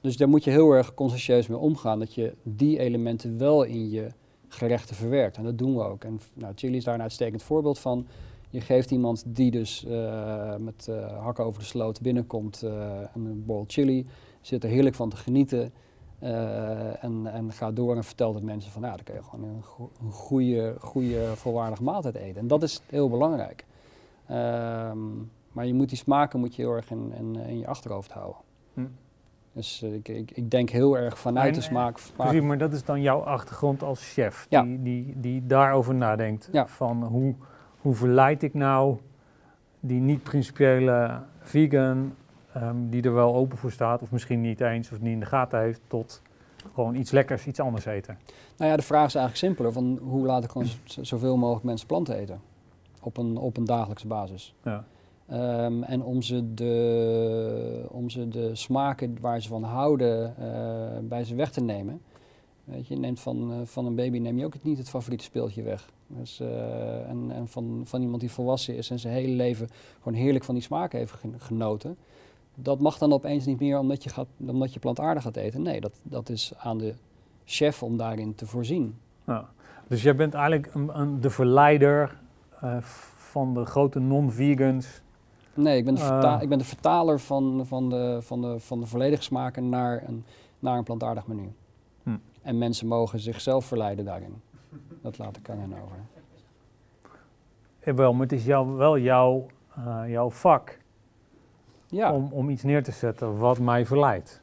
[0.00, 3.90] dus daar moet je heel erg consciëntieus mee omgaan, dat je die elementen wel in
[3.90, 4.08] je
[4.48, 5.36] gerechten verwerkt.
[5.36, 6.04] En dat doen we ook.
[6.04, 8.06] En nou, chili is daar een uitstekend voorbeeld van.
[8.50, 13.44] Je geeft iemand die dus eh, met eh, hakken over de sloot binnenkomt en een
[13.46, 14.06] bol chili,
[14.40, 15.72] zit er heerlijk van te genieten.
[16.18, 19.48] Eh, en, en gaat door en vertelt het mensen van, ja, dan kun je gewoon
[19.48, 22.40] een, go- een goede, goede, volwaardige maaltijd eten.
[22.40, 23.64] En dat is heel belangrijk.
[24.26, 24.98] Ehm,
[25.52, 28.36] maar je moet die smaken moet je heel erg in, in, in je achterhoofd houden.
[28.74, 28.86] Hm.
[29.52, 31.98] Dus eh, ik, ik, ik denk heel erg vanuit En, de eh, smaak.
[31.98, 34.62] smaak- Precies, maar dat is dan jouw achtergrond als chef, Ja.
[34.62, 36.48] die, die, die daarover nadenkt.
[36.52, 36.66] Ja.
[36.66, 37.34] Van hoe,
[37.80, 38.96] hoe verleid ik nou
[39.80, 42.14] die niet-principiële vegan,
[42.60, 45.26] ehm, die er wel open voor staat, of misschien niet eens, of niet in de
[45.26, 46.22] gaten heeft, tot
[46.74, 48.18] gewoon iets lekkers, iets anders eten.
[48.56, 49.72] Nou ja, de vraag is eigenlijk simpeler.
[49.72, 50.50] Van hoe laat ik
[50.84, 52.40] z- zoveel mogelijk mensen planten eten?
[53.02, 54.54] Op een, op een dagelijkse basis.
[54.64, 54.84] Ja.
[55.26, 61.24] Ehm, en om ze, de, om ze de smaken waar ze van houden eh, bij
[61.24, 62.00] ze weg te nemen.
[62.64, 64.88] Weet je, je neemt van, eh, van een baby neem je ook het, niet het
[64.88, 65.88] favoriete speeltje weg.
[66.06, 69.68] Dus, eh, en en van, van iemand die volwassen is en zijn hele leven
[70.02, 71.96] gewoon heerlijk van die smaken heeft gen- genoten.
[72.62, 75.62] Dat mag dan opeens niet meer omdat je, gaat, omdat je plantaardig gaat eten.
[75.62, 76.94] Nee, dat, dat is aan de
[77.44, 78.98] chef om daarin te voorzien.
[79.26, 79.48] Ja.
[79.88, 82.18] Dus jij bent eigenlijk een, een, de verleider
[82.60, 82.76] eh,
[83.16, 85.00] van de grote non-vegans.
[85.54, 86.42] Nee, ik ben de, Ah.
[86.42, 90.24] ik ben de vertaler van, van, de, van, de, van de volledige smaken naar een,
[90.58, 91.52] naar een plantaardig menu.
[92.02, 92.16] Hm.
[92.42, 94.42] En mensen mogen zichzelf verleiden daarin.
[95.02, 95.96] Dat laat ik aan hen over.
[97.84, 100.78] Jawel, maar het is jou, wel jouw, eh, jouw vak
[101.90, 104.40] Ja, om, om iets neer te zetten wat mij verleidt.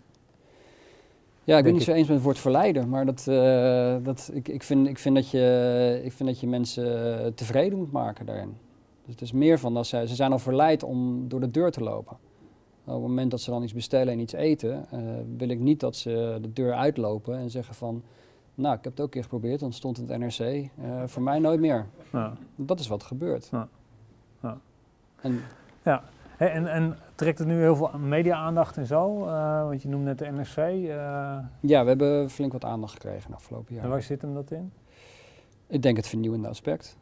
[1.44, 4.48] ja ik ben niet zo eens met het woord verleiden, maar dat, eh, dat, ik,
[4.48, 8.26] ik, vind, ik, vind dat je, ik vind dat je mensen eh, tevreden moet maken
[8.26, 8.58] daarin.
[9.04, 11.72] Dus het is meer van dat zij, ze zijn al verleid om door de deur
[11.72, 12.18] te lopen.
[12.86, 15.00] Op het moment dat ze dan iets bestellen en iets eten, eh,
[15.38, 18.04] wil ik niet dat ze de deur uitlopen en zeggen van,
[18.56, 20.70] nou, ik heb het ook een keer geprobeerd, dan stond het NRC,
[21.06, 21.86] voor mij nooit meer.
[22.12, 22.34] Ja.
[22.56, 23.48] Dat is wat gebeurt.
[23.52, 23.68] Ja.
[24.42, 24.58] Ja.
[25.22, 25.42] En
[26.38, 29.26] En, en trekt het nu heel veel media-aandacht en zo?
[29.26, 30.58] Eh, want je noemt net de NRC.
[30.58, 33.90] eh, ja, we hebben flink wat aandacht gekregen de afgelopen En jaar.
[33.90, 34.72] waar zit hem dat in?
[35.68, 36.98] Ik denk het vernieuwende aspect.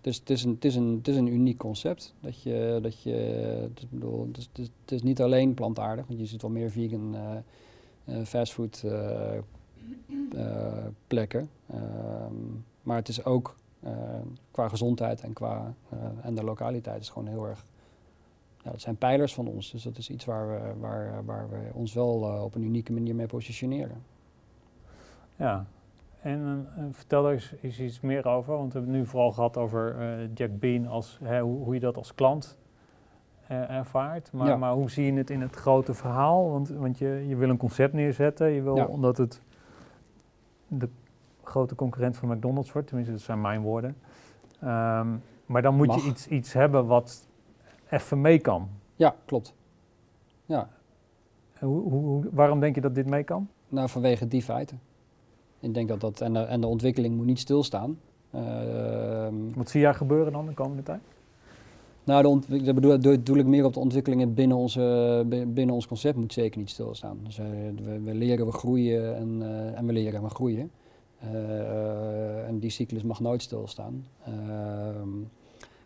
[0.00, 2.14] Dus het is, een, het, is een, het is een uniek concept.
[2.20, 6.26] Dat je, dat je, dus bedoel, het, is, het, is, niet alleen plantaardig, want je
[6.26, 7.16] ziet wel meer vegan
[8.24, 8.84] fastfood
[11.06, 11.50] plekken.
[11.70, 12.34] Ehm,
[12.82, 13.54] maar het is ook
[14.50, 17.64] qua gezondheid en, qua, eh, en de lokaliteit is gewoon heel erg.
[18.62, 19.70] Ja, dat zijn pijlers van ons.
[19.70, 22.92] Dus dat is iets waar we, waar, waar we ons wel eh, op een unieke
[22.92, 24.02] manier mee positioneren.
[25.36, 25.66] Ja.
[26.20, 28.56] En eh, vertel daar eens, eens iets meer over.
[28.56, 29.96] Want we hebben het nu vooral gehad over
[30.34, 32.58] Jack Bean, als, hè, hoe, hoe je dat als klant
[33.48, 34.32] ervaart.
[34.32, 34.56] Maar, Ja.
[34.56, 36.50] maar hoe zie je het in het grote verhaal?
[36.50, 38.48] Want, want je, je wil een concept neerzetten.
[38.48, 38.86] Je wil, Ja.
[38.86, 39.42] omdat het
[40.68, 40.88] de
[41.52, 42.86] grote concurrent van McDonald's wordt.
[42.88, 43.96] Tenminste, dat zijn mijn woorden.
[44.60, 45.08] Ehm,
[45.46, 46.02] maar dan moet Mag.
[46.02, 47.26] je iets, iets hebben wat
[47.90, 48.68] even mee kan.
[48.96, 49.54] Ja, klopt.
[50.46, 50.68] Ja,
[51.58, 53.48] En Hoe, hoe, waarom denk je dat dit mee kan?
[53.68, 54.80] Nou, vanwege die feiten.
[55.60, 57.98] Ik denk dat dat, en de, en de ontwikkeling moet niet stilstaan.
[58.30, 61.00] Ehm, Wat zie jij gebeuren dan de komende tijd?
[62.04, 65.86] Nou, de dat bedoel, bedoel ik meer op de ontwikkelingen binnen, onze, bi- binnen ons
[65.86, 67.18] concept moet zeker niet stilstaan.
[67.24, 67.46] Dus eh,
[67.82, 70.70] we, we leren, we groeien en, eh, en we leren en we groeien.
[71.22, 74.06] Eh, en die cyclus mag nooit stilstaan.
[74.24, 75.08] Ehm,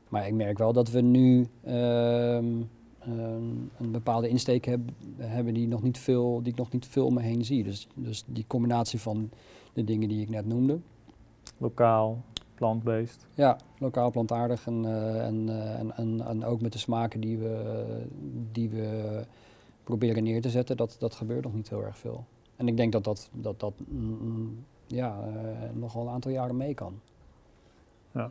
[0.09, 2.63] maar ik merk wel dat we nu ehm,
[3.01, 4.81] een, een bepaalde insteek heb,
[5.17, 7.65] hebben die, nog niet veel, die ik nog niet veel om me heen zie.
[7.65, 9.31] Dus, dus die combinatie van
[9.73, 10.79] de dingen die ik net noemde.
[11.59, 12.23] Lokaal,
[12.55, 13.27] plant-based.
[13.35, 17.39] Ja, lokaal plantaardig en, eh, en, eh, en, en, en ook met de smaken die
[17.39, 17.85] we,
[18.53, 19.25] die we
[19.85, 22.25] proberen neer te zetten, dat, dat gebeurt nog niet heel erg veel.
[22.57, 26.31] En ik denk dat dat, dat, dat mm, mm, ja, eh, nog wel een aantal
[26.31, 27.01] jaren mee kan.
[28.13, 28.31] Ja.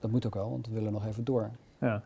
[0.00, 1.50] Dat moet ook wel, want we willen nog even door.
[1.78, 2.02] Ja.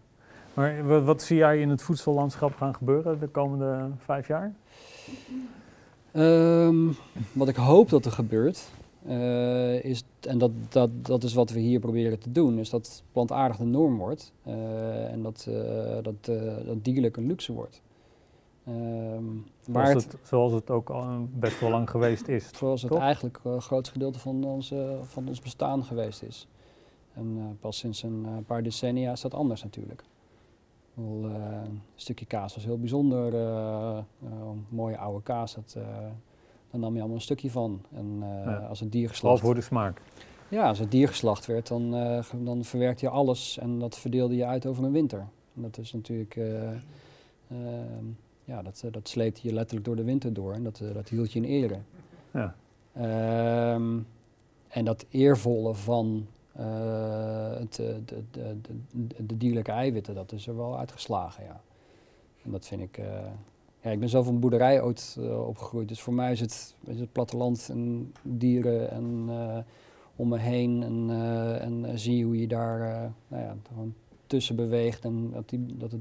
[0.55, 4.55] Maar wat, wat zie jij in het voedsellandschap gaan gebeuren de komende vijf jaar?
[6.12, 6.93] Ehm,
[7.33, 8.71] wat ik hoop dat er gebeurt,
[9.07, 13.03] eh, is, en dat, dat, dat is wat we hier proberen te doen, is dat
[13.12, 15.49] plantaardig de norm wordt eh, en dat,
[16.03, 16.25] dat,
[16.67, 17.83] dat dierlijk een luxe wordt.
[18.64, 22.50] Waar Zoals het, het, zoals het ook al best wel lang geweest is.
[22.59, 23.00] zoals het toch?
[23.00, 26.48] eigenlijk een groot gedeelte van, onze, van ons bestaan geweest is.
[27.14, 30.05] En eh, pas sinds een eh, paar decennia is dat anders natuurlijk.
[30.94, 33.33] Bedoel, eh, een stukje kaas was heel bijzonder.
[34.68, 35.72] mooie oude kaas, dat,
[36.70, 37.81] daar nam je allemaal een stukje van.
[37.92, 38.57] En Ja.
[38.57, 40.00] als het dier geslacht voor de smaak.
[40.48, 41.90] ja, als het dier geslacht werd, dan,
[42.42, 45.27] dan verwerkte je alles en dat verdeelde je uit over een winter.
[45.55, 46.38] En dat is natuurlijk,
[48.45, 51.09] ja, dat, eh, dat sleepte je letterlijk door de winter door en dat, eh, dat
[51.09, 51.79] hield je in ere.
[52.33, 52.55] Ja.
[52.93, 53.99] Ehm,
[54.69, 58.57] en dat eervolle van eh, het, de, de,
[58.91, 61.61] de, de dierlijke eiwitten, dat is er wel uitgeslagen, ja.
[62.45, 62.97] En dat vind ik...
[63.81, 67.13] ja, ik ben zelf een boerderij ooit opgegroeid, dus voor mij is het, is het
[67.13, 69.31] platteland en dieren en
[70.17, 71.11] om me heen en,
[71.61, 72.79] en zie hoe je daar
[73.29, 73.95] nou ja, gewoon
[74.27, 76.01] tussen beweegt en dat, die, dat het,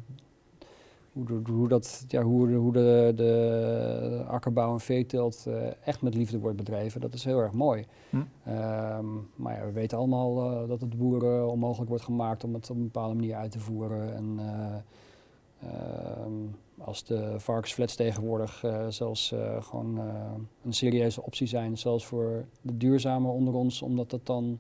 [1.13, 5.53] hoe, de- hoe, dat, ja, hoe, hoe de, de akkerbouw en veeteelt eh,
[5.85, 7.85] echt met liefde wordt bedreven, dat is heel erg mooi.
[8.09, 8.17] Hm.
[8.45, 12.69] Ehm, maar ja, we weten allemaal eh, dat het boeren onmogelijk wordt gemaakt om het
[12.69, 14.15] op een bepaalde manier uit te voeren.
[14.15, 16.31] En eh, ehm,
[16.77, 19.99] als de varkensflats tegenwoordig zelfs gewoon
[20.63, 24.59] een serieuze optie zijn, zelfs voor de duurzame onder ons, omdat dat dan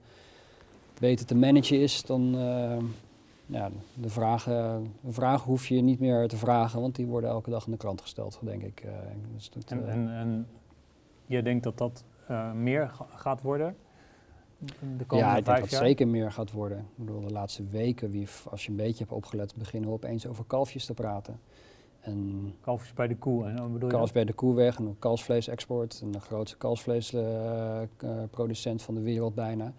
[0.99, 2.35] beter te managen is, dan
[3.53, 7.49] ja, de, vragen, de vragen hoef je niet meer te vragen, want die worden elke
[7.49, 8.79] dag in de krant gesteld, denk ik.
[8.79, 8.91] Eh,
[9.33, 10.47] dus dat, En, eh, en, en
[11.25, 13.75] jij denkt dat dat eh, meer ga- gaat worden?
[14.97, 15.85] De komende ja, ik denk dat jaar?
[15.85, 16.77] zeker meer gaat worden.
[16.77, 20.27] Ik bedoel, de laatste weken, wie, als je een beetje hebt opgelet, beginnen we opeens
[20.27, 21.39] over kalfjes te praten.
[21.99, 24.95] En Kalfjes bij de koe, en dan bedoel je kalfs bij de koe weg en
[24.99, 25.99] kalfsvleesexport.
[26.03, 29.73] En de grootste kalfsvleesproducent van de wereld bijna.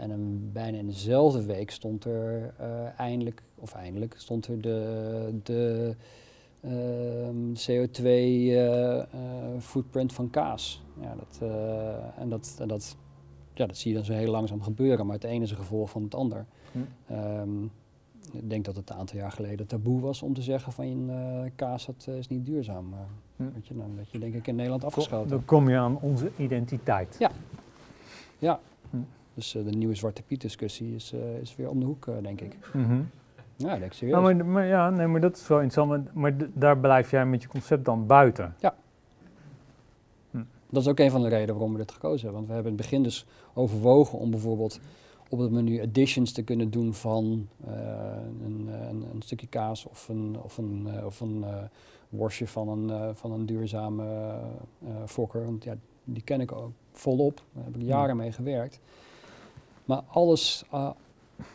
[0.00, 5.40] En een, bijna in dezelfde week stond er eh, eindelijk, of eindelijk, stond er de,
[5.42, 5.94] de
[6.60, 10.82] ehm, CO2-footprint van kaas.
[11.00, 12.96] Ja, dat, eh, en dat, en dat,
[13.54, 15.90] ja, dat zie je dan zo heel langzaam gebeuren, maar het ene is een gevolg
[15.90, 16.46] van het ander.
[16.72, 16.78] Hm.
[17.06, 17.64] Ehm,
[18.32, 21.42] ik denk dat het een aantal jaar geleden taboe was om te zeggen van eh,
[21.56, 22.94] kaas dat, eh, is niet duurzaam.
[23.36, 23.44] Hm.
[23.54, 25.30] weet je, dan werd je denk ik in Nederland afgeschoten.
[25.30, 27.16] Dan kom je aan onze identiteit.
[27.18, 27.30] Ja.
[28.38, 28.60] Ja.
[28.90, 28.96] Hm.
[29.34, 32.14] Dus eh, de nieuwe Zwarte Piet discussie is, eh, is weer om de hoek, eh,
[32.22, 32.56] denk ik.
[32.72, 33.02] Mhm.
[33.56, 34.20] Ja, denk ik serieus.
[34.20, 36.04] Nou, maar, maar ja, nee, maar dat is wel interessant.
[36.04, 38.54] Maar, maar daar blijf jij met je concept dan buiten.
[40.72, 42.34] Dat is ook een van de redenen waarom we dit gekozen hebben.
[42.34, 44.80] Want we hebben in het begin dus overwogen om bijvoorbeeld
[45.28, 47.48] op het menu additions te kunnen doen van
[48.44, 51.44] een, een, een stukje kaas of een, of een, of een
[52.08, 54.34] worstje van een, van een duurzame
[55.06, 55.44] fokker.
[55.44, 57.42] Want ja, die ken ik ook volop.
[57.52, 58.80] Daar heb ik jaren mee gewerkt.
[59.90, 60.90] Maar alles, eh,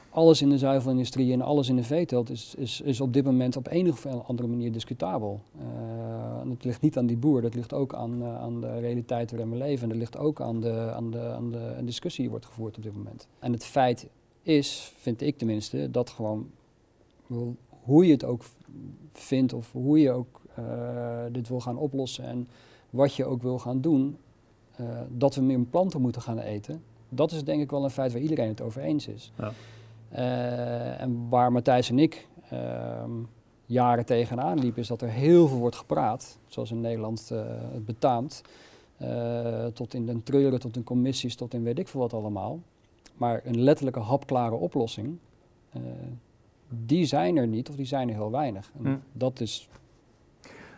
[0.10, 3.56] alles in de zuivelindustrie en alles in de veeteelt is, is, is op dit moment
[3.56, 5.42] op een of andere manier discutabel.
[5.60, 8.80] Eh, en het ligt niet aan die boer, dat ligt ook aan, eh, aan de
[8.80, 9.84] realiteit waarin we leven.
[9.84, 12.84] En dat ligt ook aan de, aan, de, aan de discussie die wordt gevoerd op
[12.84, 13.28] dit moment.
[13.40, 14.08] En het feit
[14.42, 16.50] is, vind ik tenminste, dat gewoon
[17.84, 18.44] hoe je het ook
[19.14, 22.48] vindt of hoe je ook eh, dit wil gaan oplossen en
[22.90, 24.18] wat je ook wil gaan doen,
[24.76, 26.84] eh, dat we meer planten moeten gaan eten.
[27.10, 29.32] Dat is denk ik wel een feit waar iedereen het over eens is.
[29.38, 29.52] Ja.
[30.10, 33.12] Eh, en waar Matthijs en ik ehm,
[33.66, 37.40] jaren tegenaan liepen, is dat er heel veel wordt gepraat, zoals in Nederland eh,
[37.74, 38.42] het betaamt.
[38.98, 42.60] eh, tot in den treuren, tot in commissies, tot in weet ik veel wat allemaal.
[43.18, 45.18] Maar een letterlijke hapklare oplossing,
[46.70, 48.72] die zijn er niet of die zijn er heel weinig.
[48.78, 48.98] En Hm.
[49.12, 49.70] Dat is,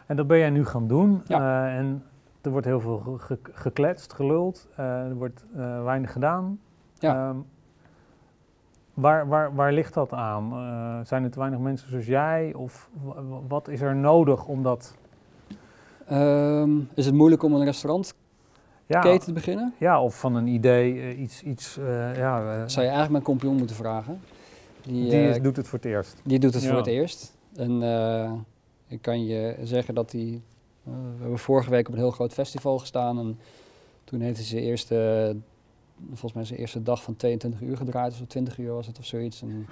[0.06, 1.22] En dat ben jij nu gaan doen.
[1.28, 1.70] Ja.
[1.78, 2.04] en
[2.48, 4.68] er wordt heel veel ge- ge- gekletst, geluld.
[4.76, 6.60] eh, er wordt eh, weinig gedaan.
[7.00, 7.30] Ja.
[7.30, 7.38] Ehm,
[8.94, 10.54] Waar, waar, waar ligt dat aan?
[10.54, 12.54] Uh, zijn er te weinig mensen zoals jij?
[12.54, 12.90] Of
[13.48, 14.96] wat is er nodig om dat...
[16.12, 18.14] Um, is het moeilijk om een restaurant
[18.86, 19.74] ja, keten te beginnen?
[19.80, 21.44] Ja, of van een idee uh, iets...
[21.44, 24.20] iets uh, ja, Zou je eigenlijk mijn compagnon moeten vragen.
[24.82, 26.22] Die, die doet het voor het eerst.
[26.24, 26.70] Die doet het ja.
[26.70, 27.38] voor het eerst.
[27.56, 27.82] En
[28.88, 30.42] ik kan je zeggen dat hij...
[30.92, 33.40] we hebben vorige week op een heel groot festival gestaan en
[34.04, 35.36] toen heeft hij zijn eerste
[36.08, 39.06] volgens mij zijn eerste dag van 22 uur gedraaid, of 20 uur was het of
[39.06, 39.42] zoiets.
[39.42, 39.68] En,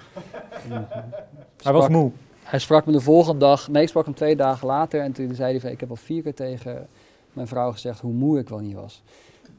[0.70, 0.88] en,
[1.62, 2.10] hij was moe.
[2.42, 5.34] Hij sprak me de volgende dag, nee, ik sprak hem twee dagen later en toen
[5.34, 6.88] zei hij van, ik heb al vier keer tegen
[7.32, 9.02] mijn vrouw gezegd hoe moe ik wel niet was.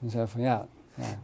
[0.02, 1.20] En zei van, ja, ja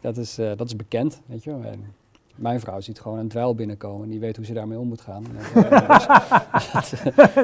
[0.00, 1.94] dat, is, uh, dat is bekend, weet je en
[2.38, 5.00] mijn vrouw ziet gewoon een dweil binnenkomen en die weet hoe ze daarmee om moet
[5.00, 5.24] gaan.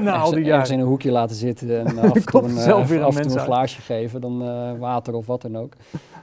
[0.05, 0.73] Na al die jaren.
[0.73, 4.79] in een hoekje laten zitten en af en toe een, een glaasje geven, dan uh,
[4.79, 5.73] water of wat dan ook.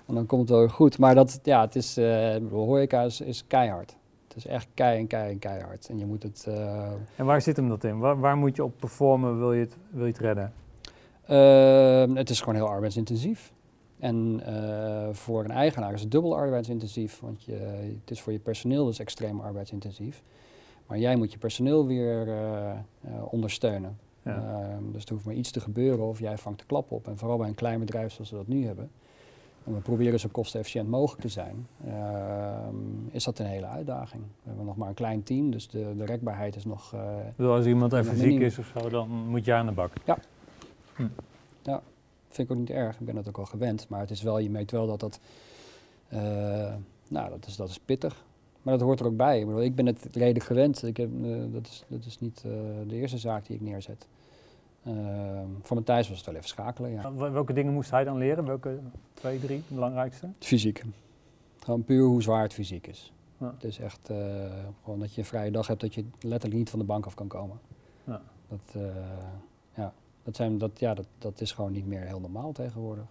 [0.08, 0.98] En dan komt het wel weer goed.
[0.98, 3.96] Maar dat, ja, het is, uh, horeca is, is keihard.
[4.28, 5.90] Het is echt kei en kei en keihard.
[5.90, 6.46] En je moet het...
[6.48, 8.00] Uh, en waar zit hem dat in?
[8.00, 10.54] Waar, waar, moet je op performen, wil je het, wil je het redden?
[11.30, 13.52] Uh, het is gewoon heel arbeidsintensief.
[14.02, 17.20] En uh, voor een eigenaar is het dubbel arbeidsintensief.
[17.20, 17.54] Want je,
[18.02, 20.24] het is voor je personeel dus extreem arbeidsintensief.
[20.88, 22.28] Maar jij moet je personeel weer
[23.30, 23.98] ondersteunen.
[24.24, 24.36] Ja.
[24.36, 27.08] Ehm, dus er hoeft maar iets te gebeuren of jij vangt de klap op.
[27.08, 28.90] En vooral bij een klein bedrijf zoals we dat nu hebben
[29.64, 31.94] en we proberen zo kostenefficiënt mogelijk te zijn, uh,
[33.12, 34.24] is dat een hele uitdaging.
[34.24, 36.94] We hebben nog maar een klein team, dus de, de rekbaarheid is nog.
[37.38, 39.92] Uh, als iemand even ziek is of zo, dan moet je aan de bak.
[40.06, 40.18] Ja.
[40.96, 41.08] Hm.
[41.62, 41.82] Ja,
[42.34, 43.00] vind ik ook niet erg.
[43.00, 43.90] Ik ben dat ook al gewend.
[43.90, 45.20] Maar het is wel, je merkt wel dat dat.
[46.14, 46.20] Uh,
[47.08, 48.24] nou, dat is, dat is pittig.
[48.62, 49.40] Maar dat hoort er ook bij.
[49.40, 50.84] Ik, bedoel, ik ben het redelijk gewend.
[50.84, 52.42] Ik heb, uh, dat, is, dat is niet
[52.88, 54.08] de eerste zaak die ik neerzet.
[54.88, 54.94] Uh,
[55.62, 56.92] voor Matthijs was het wel even schakelen.
[56.92, 57.14] Ja.
[57.14, 58.46] Welke dingen moest hij dan leren?
[58.46, 58.80] Welke
[59.14, 60.30] twee, drie belangrijkste?
[60.40, 60.84] Fysiek.
[61.60, 63.14] Gewoon puur hoe zwaar het fysiek is.
[63.38, 63.52] Ja.
[63.54, 64.10] Het is echt
[64.84, 67.14] gewoon dat je een vrije dag hebt dat je letterlijk niet van de bank af
[67.14, 67.60] kan komen.
[68.04, 68.22] Ja.
[68.48, 68.76] Dat,
[70.24, 73.06] dat, zijn, dat, ja, dat, dat is gewoon niet meer heel normaal tegenwoordig.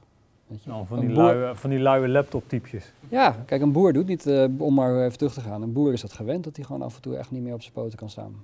[0.47, 0.71] Weet je?
[0.71, 2.93] Nou, van, die luie, van die luie laptoptypjes.
[3.09, 5.93] Ja, kijk, een boer doet niet, uh, om maar even terug te gaan, een boer
[5.93, 7.99] is dat gewend dat hij gewoon af en toe echt niet meer op zijn poten
[7.99, 8.35] kan staan.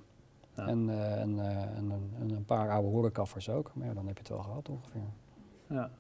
[0.55, 3.71] En, uh, en, uh, en, en, een paar oude horenkaffers ook.
[3.73, 5.01] Maar ja, dan heb je het wel gehad ongeveer.
[5.67, 5.91] Ja.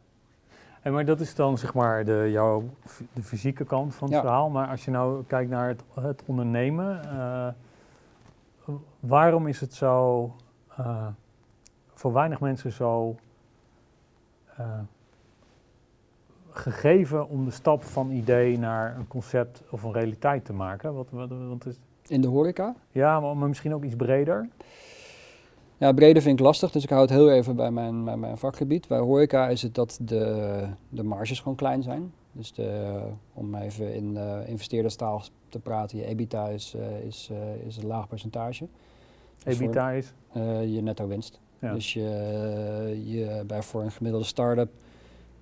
[0.83, 2.64] En maar dat is dan zeg maar de, jouw,
[3.12, 4.50] de fysieke kant van het verhaal.
[4.50, 7.00] Maar als je nou kijkt naar het, het ondernemen,
[9.00, 10.33] waarom is het zo
[11.96, 13.16] voor weinig mensen zo
[16.56, 20.94] gegeven om de stap van idee naar een concept of een realiteit te maken?
[20.94, 22.74] Wat, wat, wat is, in de horeca?
[22.90, 24.48] Ja, maar, maar, misschien ook iets breder?
[25.76, 28.38] Ja, breder vind ik lastig, dus ik hou het heel even bij mijn, bij mijn
[28.38, 28.88] vakgebied.
[28.88, 32.12] Bij horeca is het dat de, de marges gewoon klein zijn.
[32.32, 33.00] Dus de,
[33.32, 37.30] om even in uh, investeerderstaal te praten, je EBITDA is, uh, is,
[37.66, 38.66] is een laag percentage.
[39.44, 40.12] Dus EBITDA is?
[40.72, 41.40] je netto winst.
[41.58, 41.72] Ja.
[41.72, 44.70] Dus je, je, bij voor een gemiddelde start-up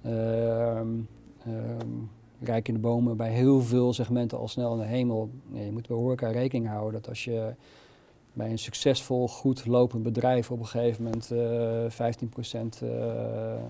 [0.07, 1.09] um,
[1.46, 5.31] um, rijk in de bomen bij heel veel segmenten al snel in de hemel.
[5.46, 7.55] Nee, je moet bij horeca rekening houden dat als je
[8.33, 13.61] bij een succesvol, goed lopend bedrijf op een gegeven moment uh, 15% uh, uh,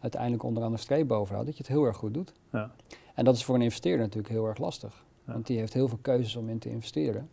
[0.00, 2.32] uiteindelijk onderaan de streep bovenhoudt, dat je het heel erg goed doet.
[2.52, 2.70] Ja.
[3.14, 5.04] En dat is voor een investeerder natuurlijk heel erg lastig.
[5.26, 5.32] Ja.
[5.32, 7.28] Want die heeft heel veel keuzes om in te investeren.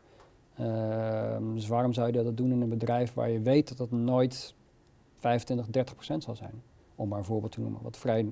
[0.57, 3.91] Ehm, dus waarom zou je dat doen in een bedrijf waar je weet dat dat
[3.91, 4.55] nooit
[5.17, 6.61] 25, 30% zal zijn?
[6.95, 7.81] Om maar een voorbeeld te noemen.
[7.81, 8.25] Wat vrij,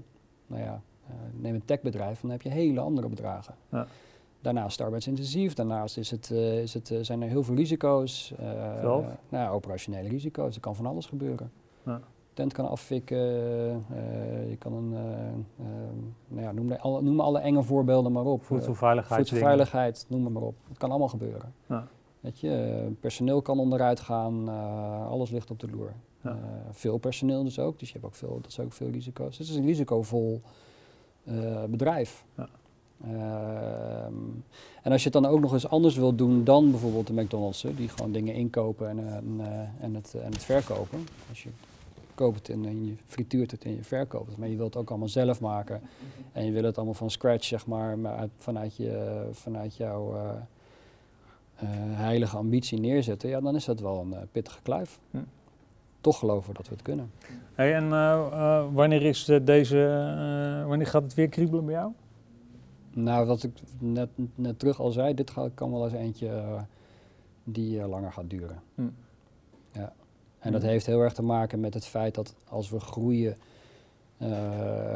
[0.48, 3.56] nou ja, uh, neem een techbedrijf, dan heb je hele andere bedragen.
[3.70, 3.88] Ja.
[4.42, 8.34] Daarnaast arbeidsintensief, daarnaast is het, uh, is het, uh, zijn er heel veel risico's.
[8.82, 9.06] Zoals?
[9.30, 11.52] nou, operationele risico's, er kan van alles gebeuren.
[11.86, 12.00] Ja.
[12.34, 13.18] Tent kan afvikken,
[14.50, 14.90] je kan een,
[16.28, 18.44] nou ja, noem, alle, noem alle enge voorbeelden maar op.
[18.44, 19.20] Voedselveiligheid.
[19.20, 20.56] voedselveiligheid, noem maar op.
[20.68, 21.54] Het kan allemaal gebeuren.
[21.68, 21.88] Ja.
[22.24, 24.50] Weet je, personeel kan onderuit gaan,
[25.08, 25.94] alles ligt op de loer.
[26.22, 26.40] Ja.
[26.72, 29.38] veel personeel dus ook, dus je hebt ook veel, dat is ook veel risico's.
[29.38, 30.42] Dus het is een risicovol
[31.24, 32.26] uh, bedrijf.
[32.38, 32.50] Ja.
[33.04, 34.14] Ehm,
[34.82, 37.66] en als je het dan ook nog eens anders wilt doen dan bijvoorbeeld de McDonald's,
[37.76, 39.42] die gewoon dingen inkopen en, en,
[39.80, 41.08] en, het, en het verkopen.
[41.30, 41.50] Als je
[42.16, 44.90] koopt het en, je frituurt het en je verkoopt het, maar je wilt het ook
[44.90, 45.82] allemaal zelf maken.
[46.32, 50.16] En je wil het allemaal van scratch, zeg maar, maar uit, vanuit, je, vanuit jouw
[51.96, 55.00] heilige ambitie neerzetten, ja, dan is dat wel een pittige kluif.
[55.12, 55.18] Hm
[56.04, 57.12] toch geloven dat we het kunnen.
[57.54, 59.78] Hey, en uh, wanneer, is deze,
[60.68, 61.92] wanneer gaat het weer kriebelen bij jou?
[62.94, 66.44] Nou, wat ik net, net terug al zei, dit kan wel eens eentje
[67.44, 68.62] die langer gaat duren.
[68.76, 68.82] Hm.
[69.72, 69.94] Ja.
[70.40, 70.68] En dat hm.
[70.68, 73.38] heeft heel erg te maken met het feit dat als we groeien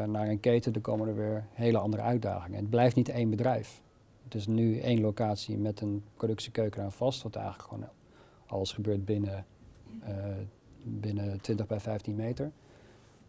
[0.06, 2.58] naar een keten, dan komen er weer hele andere uitdagingen.
[2.58, 3.80] Het blijft niet één bedrijf.
[4.28, 7.84] Het is nu één locatie met een productiekeuken aan vast, wat eigenlijk gewoon
[8.46, 9.46] alles gebeurt binnen,
[10.00, 10.14] eh,
[10.82, 12.50] binnen 20 bij 15 meter.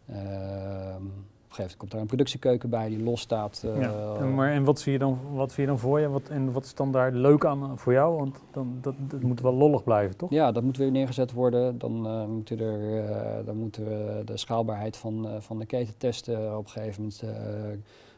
[0.06, 3.60] Ehm, op een gegeven moment komt daar een productiekeuken bij die los staat.
[3.62, 3.70] ja.
[3.70, 6.08] eh, En, maar, en wat zie je dan, wat zie je dan voor je?
[6.08, 8.16] Wat, en wat is dan daar leuk aan eh, voor jou?
[8.16, 10.30] Want dan, dat, dat moet wel lollig blijven, toch?
[10.30, 11.78] Ja, dat moet weer neergezet worden.
[11.78, 11.92] Dan,
[12.30, 16.56] moeten, er, dan moeten we de schaalbaarheid van, van de keten testen.
[16.58, 17.22] Op een gegeven moment,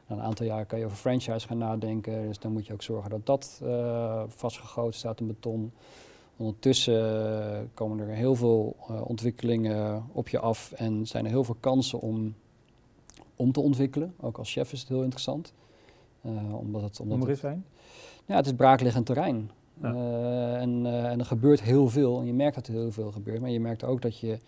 [0.06, 2.26] na een aantal jaar kan je over franchise gaan nadenken.
[2.26, 5.72] Dus dan moet je ook zorgen dat dat eh, vastgegoten staat in beton.
[6.36, 11.44] Ondertussen eh, komen er heel veel eh, ontwikkelingen op je af en zijn er heel
[11.44, 12.34] veel kansen om,
[13.36, 14.14] om te ontwikkelen.
[14.20, 15.52] Ook als chef is het heel interessant.
[16.22, 17.64] Eh, omdat het, omdat het- een.
[18.26, 19.50] ja, het is braakliggend terrein.
[19.82, 19.94] Ja.
[20.58, 22.18] En, en er gebeurt heel veel.
[22.20, 23.40] En je merkt dat er heel veel gebeurt.
[23.40, 24.38] Maar je merkt ook dat je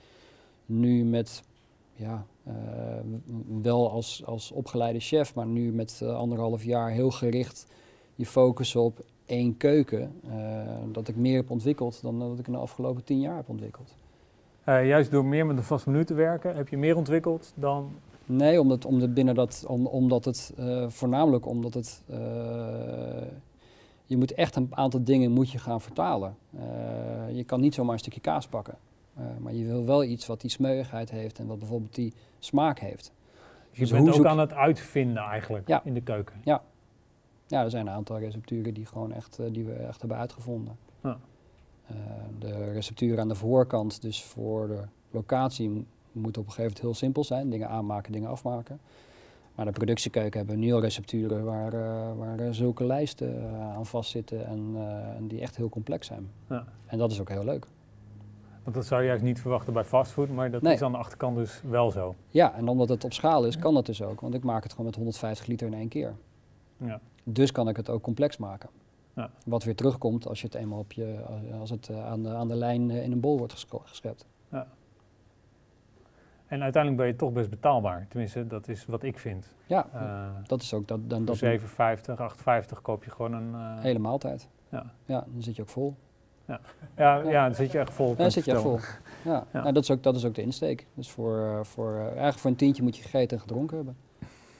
[0.66, 1.42] nu met,
[1.96, 2.52] ja, eh,
[3.62, 7.66] wel als, als opgeleide chef, maar nu met eh, anderhalf jaar heel gericht
[8.14, 10.20] je focus op één keuken.
[10.28, 10.32] eh,
[10.92, 13.94] dat ik meer heb ontwikkeld dan dat ik in de afgelopen tien jaar heb ontwikkeld.
[14.64, 17.92] Juist door meer met een vast menu te werken, heb je meer ontwikkeld dan...
[18.26, 20.52] Nee, omdat, omdat binnen dat, om, omdat het
[20.88, 22.02] voornamelijk omdat het.
[24.06, 26.36] je moet echt een aantal dingen moet je gaan vertalen.
[27.32, 28.74] Je kan niet zomaar een stukje kaas pakken.
[29.16, 32.78] Eh, maar je wil wel iets wat die smeuigheid heeft en wat bijvoorbeeld die smaak
[32.78, 33.12] heeft.
[33.70, 35.80] Je Dus bent hoe ook zoek- aan het uitvinden eigenlijk Ja.
[35.84, 36.36] in de keuken.
[36.44, 36.62] Ja,
[37.62, 40.76] er zijn een aantal recepturen die, gewoon echt, eh, die we echt hebben uitgevonden.
[41.02, 41.18] Ja.
[41.86, 41.94] Eh,
[42.38, 46.80] de recepturen aan de voorkant, dus voor de locatie, m- moeten op een gegeven moment
[46.80, 47.50] heel simpel zijn.
[47.50, 48.80] Dingen aanmaken, dingen afmaken.
[49.54, 51.70] Maar de productiekeuken hebben nu al recepturen waar,
[52.16, 54.74] waar zulke lijsten aan vastzitten en,
[55.16, 56.28] en die echt heel complex zijn.
[56.48, 56.64] Ja.
[56.86, 57.66] En dat is ook heel leuk.
[58.64, 60.74] Want dat zou je juist niet verwachten bij fastfood, maar dat Nee.
[60.74, 62.14] is aan de achterkant dus wel zo.
[62.28, 64.20] Ja, en omdat het op schaal is, kan dat dus ook.
[64.20, 66.14] Want ik maak het gewoon met 150 liter in één keer.
[66.76, 67.00] Ja.
[67.24, 68.68] Dus kan ik het ook complex maken.
[69.14, 69.30] Ja.
[69.46, 71.16] Wat weer terugkomt als je het eenmaal op je,
[71.60, 74.26] als het eh, aan de, aan de lijn eh, in een bol wordt geschept.
[76.46, 78.06] En uiteindelijk ben je toch best betaalbaar.
[78.08, 79.54] Tenminste, dat is wat ik vind.
[79.66, 83.54] Ja, Eh dat is ook dat, dan, voor dat 7,50, 8,50 koop je gewoon een...
[83.54, 84.48] eh, hele maaltijd.
[84.68, 84.92] Ja.
[85.04, 85.94] ja, dan zit je ook vol.
[86.46, 86.60] Ja,
[86.96, 87.22] Ja.
[87.30, 88.14] ja, dan zit je echt vol.
[88.18, 88.78] Ja, zit je echt vol.
[89.24, 89.46] Ja.
[89.52, 90.86] Nou, dat, is ook, dat is ook de insteek.
[90.94, 93.96] Dus voor, eh, voor, eh, eigenlijk voor een tientje moet je gegeten en gedronken hebben.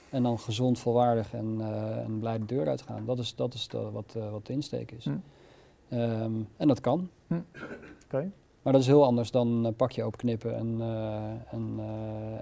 [0.09, 3.05] En dan gezond, volwaardig en, eh, en blij de deur uitgaan.
[3.05, 5.05] Dat is, dat is de, wat, wat de insteek is.
[5.05, 5.17] Hm.
[5.89, 7.09] Ehm, en dat kan.
[8.05, 8.31] Oké.
[8.61, 10.81] Maar dat is heel anders dan een pakje opknippen en,
[11.51, 11.79] en,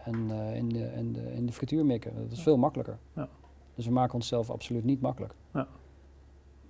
[0.04, 2.14] en in, de, in, de, in de frituur mikken.
[2.16, 2.98] Dat is veel makkelijker.
[3.14, 3.30] Ja.
[3.76, 5.34] Dus we maken onszelf absoluut niet makkelijk.
[5.54, 5.68] Ja.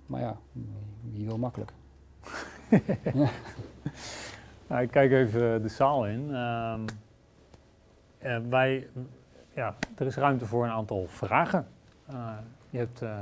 [0.06, 0.38] Maar ja,
[1.12, 1.72] wie wil makkelijk?
[4.66, 6.34] Nou, ik kijk even de zaal in.
[6.34, 6.80] Ehm,
[8.18, 8.88] eh, wij,
[9.54, 11.66] ja, er is ruimte voor een aantal vragen.
[12.06, 12.32] Eh,
[12.70, 13.18] je hebt eh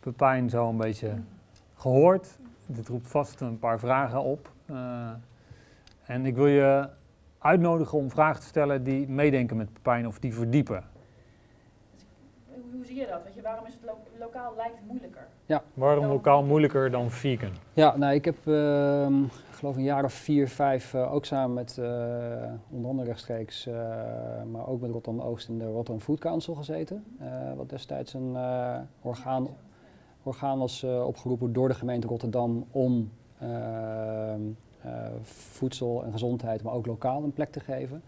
[0.00, 1.14] Pepijn zo een beetje
[1.74, 2.38] gehoord.
[2.66, 4.50] Dit roept vast een paar vragen op.
[4.66, 5.10] Eh,
[6.06, 6.88] en ik wil je
[7.38, 10.84] uitnodigen om vragen te stellen die meedenken met Pepijn of die verdiepen.
[12.92, 13.22] Zie je dat?
[13.24, 15.26] Weet je, waarom is het lo- lokaal lijkt moeilijker?
[15.74, 17.50] Waarom lokaal moeilijker dan vegan?
[17.72, 21.54] Ja, nou, ik heb ehm, ik geloof een jaar of vier, vijf, eh, ook samen
[21.54, 21.86] met eh,
[22.70, 23.74] onder andere rechtstreeks, eh,
[24.52, 27.04] maar ook met Rotterdam Oost in de Rotterdam Food Council gezeten.
[27.18, 27.26] eh,
[27.56, 29.48] wat destijds een eh, orgaan,
[30.22, 34.40] orgaan was eh, opgeroepen door de gemeente Rotterdam om ehm,
[34.82, 34.90] eh,
[35.22, 38.02] voedsel en gezondheid, maar ook lokaal een plek te geven.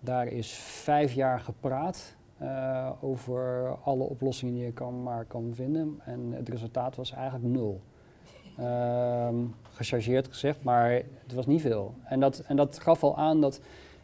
[0.00, 0.52] Daar is
[0.82, 6.00] vijf jaar gepraat eh, over alle oplossingen die je kan, maar kan vinden.
[6.04, 7.80] En het resultaat was eigenlijk nul.
[8.58, 9.34] Ehm,
[9.72, 10.90] gechargeerd gezegd, maar
[11.22, 11.94] het was niet veel.
[12.04, 13.60] En dat, en dat gaf al aan dat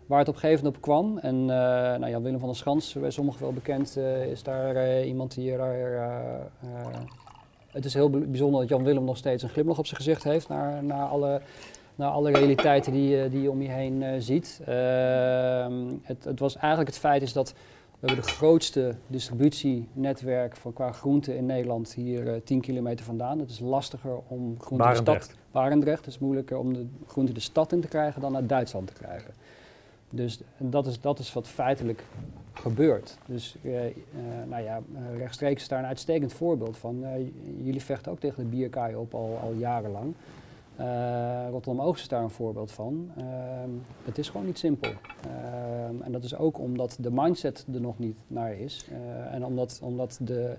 [0.07, 1.19] waar het op een gegeven moment op kwam.
[1.19, 5.03] En eh nou, Jan Willem van der Schans, bij sommigen wel bekend, eh, is daar
[5.05, 6.41] iemand die daar.
[7.71, 10.49] het is heel bijzonder dat Jan Willem nog steeds een glimlach op zijn gezicht heeft
[10.49, 11.41] naar, naar, alle,
[11.95, 14.61] naar alle realiteiten die, je- die je om je heen ziet.
[14.65, 17.55] Ehm, het, het was eigenlijk het feit is dat
[18.05, 23.39] we hebben de grootste distributienetwerk voor qua groenten in Nederland hier eh 10 kilometer vandaan.
[23.39, 25.35] Het is lastiger om groenten de stad...
[25.51, 26.05] Barendrecht.
[26.05, 28.93] Het is moeilijker om de groenten de stad in te krijgen dan uit Duitsland te
[28.93, 29.35] krijgen.
[30.11, 32.05] Dus en dat, is, dat is wat feitelijk
[32.53, 33.19] gebeurt.
[33.27, 33.73] Dus eh,
[34.49, 34.81] nou ja,
[35.17, 37.05] rechtstreeks is daar een uitstekend voorbeeld van.
[37.63, 40.15] Jullie vechten ook tegen de bierkaai op al, al jarenlang.
[40.77, 43.11] Eh, Rotterdam Oost is daar een voorbeeld van.
[43.17, 43.71] Ehm,
[44.05, 44.91] het is gewoon niet simpel.
[45.27, 48.87] Ehm, en dat is ook omdat de mindset er nog niet naar is.
[48.91, 50.57] Eh, en omdat, omdat de,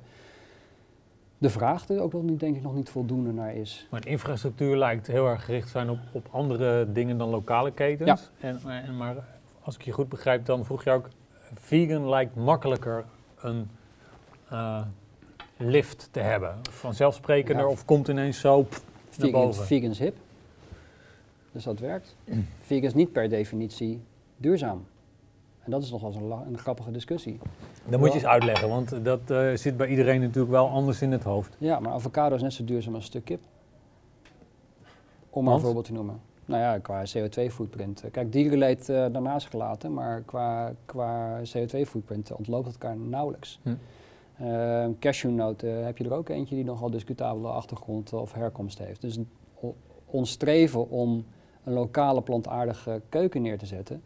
[1.37, 3.87] de vraag er ook nog niet, denk ik, nog niet voldoende naar is.
[3.91, 7.71] Maar de infrastructuur lijkt heel erg gericht te zijn op, op andere dingen dan lokale
[7.71, 8.31] ketens.
[8.39, 9.15] En, en, maar
[9.61, 11.07] als ik je goed begrijp, dan vroeg je ook,
[11.53, 13.05] vegan lijkt makkelijker
[13.39, 13.69] een,
[14.49, 14.81] eh,
[15.57, 16.55] lift te hebben?
[16.71, 17.71] Vanzelfsprekender Ja.
[17.71, 18.83] of komt ineens zo pff,
[19.23, 19.65] Vegan, boven?
[19.65, 20.15] vegan is hip.
[21.51, 22.15] Dus dat werkt.
[22.59, 24.01] vegan is niet per definitie
[24.37, 24.85] duurzaam.
[25.63, 27.39] En dat is nog wel eens een, een grappige discussie.
[27.85, 31.11] Dat moet je eens uitleggen, want dat eh, zit bij iedereen natuurlijk wel anders in
[31.11, 31.55] het hoofd.
[31.57, 33.41] Ja, maar avocado is net zo duurzaam als een stuk kip.
[35.29, 36.19] Om maar een voorbeeld te noemen.
[36.45, 38.03] Nou ja, qua CO2-footprint.
[38.11, 43.59] Kijk, dierenleed eh daarnaast gelaten, maar qua, qua CO2-footprint ontloopt het elkaar nauwelijks.
[43.63, 43.73] Hm.
[44.37, 49.01] Eh, cashewnoten heb je er ook eentje die nogal discutabele achtergrond of herkomst heeft.
[49.01, 49.17] Dus
[50.05, 51.25] ons streven om
[51.63, 54.01] een lokale plantaardige keuken neer te zetten,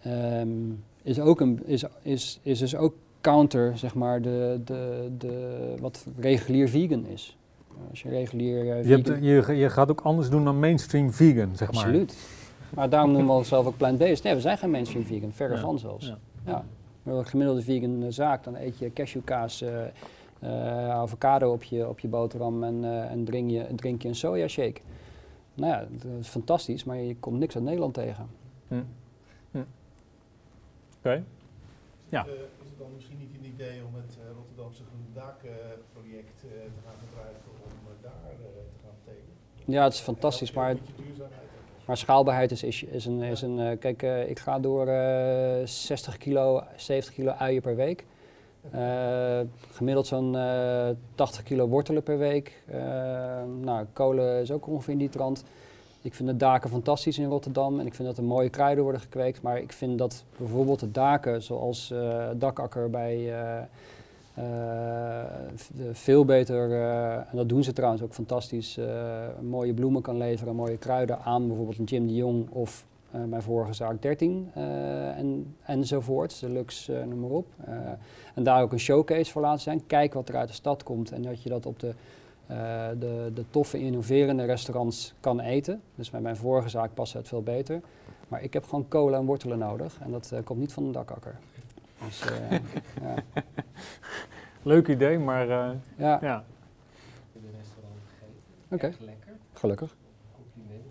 [0.00, 0.48] ehm,
[1.02, 6.06] is, ook een, is, is, is dus ook counter, zeg maar, de, de, de, wat
[6.18, 7.36] regulier vegan is.
[7.90, 11.12] Als je regulier eh, Je, hebt, vegan- je, je gaat ook anders doen dan mainstream
[11.12, 11.82] vegan, zeg maar.
[11.82, 12.16] Absoluut.
[12.74, 14.22] Maar daarom noemen we onszelf ook plant-based.
[14.24, 15.60] Nee, we zijn geen mainstream vegan, verre Ja.
[15.60, 16.06] van zelfs.
[16.06, 16.18] Ja.
[16.46, 16.64] Ja.
[17.04, 19.84] Een gemiddelde vegan eh, zaak, dan eet je cashewkaas, eh,
[20.38, 24.14] eh, avocado op je, op je boterham en, eh, en drink, je, drink je een
[24.14, 24.80] sojashake.
[25.54, 28.26] Nou ja, dat is fantastisch, maar je komt niks uit Nederland tegen.
[28.68, 28.82] Hm.
[29.50, 29.64] Hm.
[30.98, 31.24] Oké.
[32.08, 32.26] Ja.
[32.26, 36.50] Eh, is het dan misschien niet een idee om het eh, Rotterdamse Groen Daak-project eh,
[36.50, 37.70] te gaan gebruiken om
[38.02, 38.36] daar eh,
[38.72, 39.34] te gaan betekenen?
[39.64, 40.76] Ja, het is fantastisch, maar.
[41.84, 43.22] Maar schaalbaarheid is, is, een...
[43.22, 47.76] Is een eh, kijk, eh, ik ga door eh 60 kilo, 70 kilo uien per
[47.76, 48.04] week.
[48.70, 49.40] Eh,
[49.72, 52.62] gemiddeld zo'n eh 80 kilo wortelen per week.
[52.66, 52.80] Eh,
[53.60, 55.44] nou, kolen is ook ongeveer in die trant.
[56.02, 59.00] Ik vind de daken fantastisch in Rotterdam en ik vind dat er mooie kruiden worden
[59.00, 59.42] gekweekt.
[59.42, 63.62] Maar ik vind dat bijvoorbeeld de daken, zoals eh, Dakakker bij eh, eh,
[65.92, 68.86] veel beter, eh, en dat doen ze trouwens ook fantastisch, eh,
[69.40, 73.42] mooie bloemen kan leveren, mooie kruiden aan bijvoorbeeld een Jim de Jong of eh, mijn
[73.42, 77.46] vorige zaak 13 eh, en, enzovoorts, Deluxe, eh noem maar op.
[77.64, 77.74] Eh,
[78.34, 79.86] en daar ook een showcase voor laten zijn.
[79.86, 81.94] Kijk wat er uit de stad komt en dat je dat op de,
[82.46, 85.82] eh, de, de toffe, innoverende restaurants kan eten.
[85.94, 87.80] Dus bij mijn vorige zaak past het veel beter.
[88.28, 90.92] Maar ik heb gewoon kolen en wortelen nodig en dat eh, komt niet van een
[90.92, 91.38] dakakker.
[92.04, 92.50] Dus, eh,
[93.02, 93.14] ja.
[94.72, 96.44] Leuk idee, maar eh, ja, ja.
[97.32, 98.42] in een restaurant gegeten.
[98.68, 98.86] Oké.
[98.86, 99.32] Echt lekker.
[99.52, 99.96] gelukkig.
[100.36, 100.84] Compliment.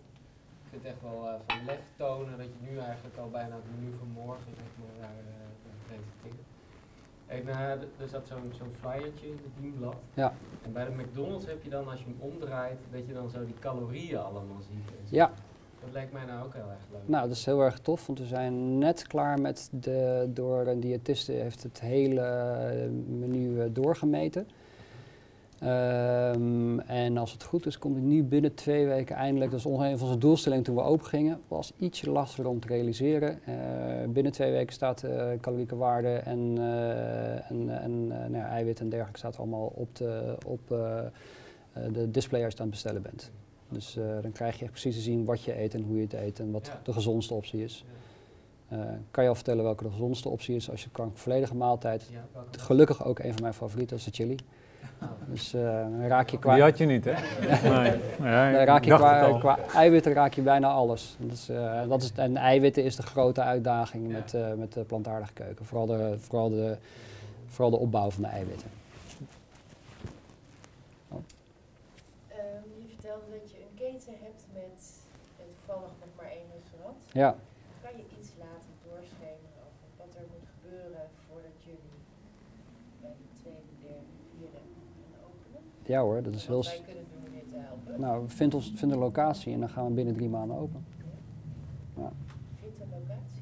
[0.63, 3.55] Ik vind het echt wel eh, van lef tonen dat je nu eigenlijk al bijna
[3.55, 6.45] het menu van morgen zeg maar, daar uh, presenteert.
[7.27, 9.95] En d- er zat zo'n zo'n flyertje in het dienblad.
[10.13, 10.33] Ja.
[10.61, 13.45] En bij de McDonald's heb je dan, als je hem omdraait, dat je dan zo
[13.45, 14.87] die calorieën allemaal ziet.
[14.99, 15.15] en zo.
[15.15, 15.31] Ja.
[15.81, 17.01] Dat lijkt mij nou ook heel erg leuk.
[17.05, 20.79] Nou, dat is heel erg tof, want we zijn net klaar met de, door een
[20.79, 24.47] diëtiste heeft het hele eh, menu eh, doorgemeten.
[25.59, 29.51] Ehm, en als het goed is, komt het nu binnen twee weken eindelijk.
[29.51, 31.39] Dat is ongeveer van onze doelstellingen toen we open gingen.
[31.47, 33.39] Was ietsje lastiger om te realiseren.
[33.45, 33.53] Eh,
[34.09, 39.71] binnen twee weken staat de calorieke waarde en, nou ja, eiwit en dergelijke staat allemaal
[39.75, 40.67] op de, op,
[41.91, 43.31] de display als je aan het bestellen bent.
[43.71, 46.01] Dus eh, dan krijg je echt precies te zien wat je eet en hoe je
[46.01, 46.79] het eet en wat Ja.
[46.83, 47.85] de gezondste optie is.
[48.67, 48.79] Eh,
[49.11, 52.09] kan je al vertellen welke de gezondste optie is als je kan volledige maaltijd.
[52.51, 54.35] Gelukkig ook een van mijn favorieten, dat is de chili.
[55.31, 57.11] Dus eh, dan raak je Die qua, had je niet, hè?
[58.19, 58.63] Nee.
[58.65, 58.95] Raak je
[59.39, 61.15] qua, eiwitten raak je bijna alles.
[61.19, 64.11] Dat is, eh, dat is, en eiwitten is de grote uitdaging Ja.
[64.13, 65.65] met, eh, met de plantaardige keuken.
[65.65, 66.77] Vooral de, vooral, de,
[67.47, 68.67] vooral de opbouw van de eiwitten.
[72.27, 74.79] Ehm, je vertelde dat je een keten hebt met
[75.37, 77.00] eh, toevallig nog maar één restaurant.
[77.11, 77.35] Ja,
[77.81, 81.97] Kan je iets laten doorschemeren over wat er moet gebeuren voordat jullie
[83.01, 84.05] bij de tweede, derde,
[84.37, 84.57] vierde
[85.11, 85.61] gaan openen?
[85.85, 86.63] ja hoor, dat is heel...
[86.63, 88.01] Wij kunnen doen te helpen.
[88.01, 90.85] Nou, vind, ons, vind een locatie en dan gaan we binnen drie maanden open.
[91.95, 93.41] Vind een locatie.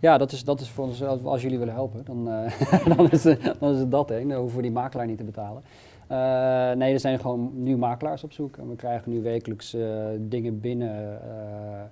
[0.00, 3.24] Ja, dat is, dat is voor ons, als jullie willen helpen, dan, eh, dan, is,
[3.24, 4.26] het- dan is het dat, hè.
[4.26, 5.62] Dan hoeven we die makelaar niet te betalen.
[6.06, 10.06] Eh, nee, er zijn gewoon nu makelaars op zoek en we krijgen nu wekelijks eh,
[10.18, 11.20] dingen binnen.
[11.22, 11.82] eh,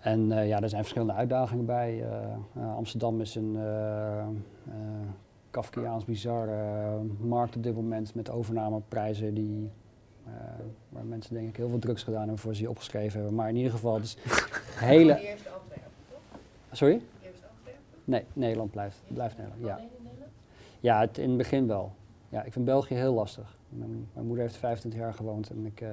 [0.00, 2.02] en eh, ja, er zijn verschillende uitdagingen bij.
[2.02, 3.56] Eh, eh, Amsterdam is een
[5.50, 9.70] Kafkiaans bizar eh, markt op dit moment met overnameprijzen die,
[10.88, 13.34] waar mensen denk ik heel veel drugs gedaan hebben voor ze die opgeschreven hebben.
[13.36, 14.16] Maar in ieder geval, dus
[14.90, 15.20] hele...
[15.20, 16.18] Eerst Antwerpen, toch?
[16.72, 17.00] Sorry?
[17.22, 17.82] Eerst Antwerpen.
[18.04, 19.64] Nee, Nederland blijft, blijft Nederland.
[19.64, 20.30] Ja, Nederland?
[20.80, 21.92] ja het, in het begin wel.
[22.28, 23.58] Ja, ik vind België heel lastig.
[23.68, 25.84] Mijn, mijn moeder heeft 25 jaar gewoond en ik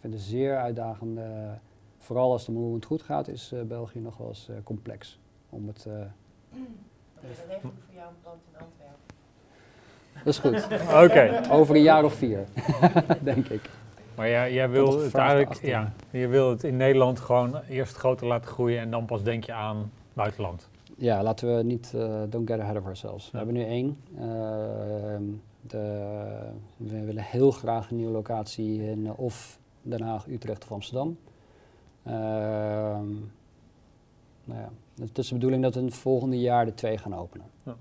[0.00, 1.18] vind het zeer uitdagend.
[2.04, 5.18] Vooral als hoe het goed gaat, is eh, België nog wel eens eh, complex.
[5.50, 5.92] Om het, eh,
[7.48, 8.98] regel ik voor jou een pand in Antwerpen.
[10.24, 10.80] dat is goed.
[11.04, 12.44] Oké, Over een jaar of vier,
[13.22, 13.70] denk ik.
[14.16, 18.26] maar jij, jij wil het eigenlijk, ja, je wil het in Nederland gewoon eerst groter
[18.26, 20.68] laten groeien en dan pas denk je aan buitenland.
[20.96, 23.30] Ja, laten we niet, eh, don't get ahead of ourselves.
[23.30, 23.44] We Ja.
[23.44, 23.96] hebben nu één.
[24.18, 25.22] Ehm,
[25.60, 26.02] de,
[26.76, 31.18] we willen heel graag een nieuwe locatie in of Den Haag, Utrecht of Amsterdam.
[32.04, 33.08] Ehm,
[34.44, 37.14] nou ja, het is de bedoeling dat we in het volgende jaar de twee gaan
[37.14, 37.46] openen.
[37.62, 37.76] Keuze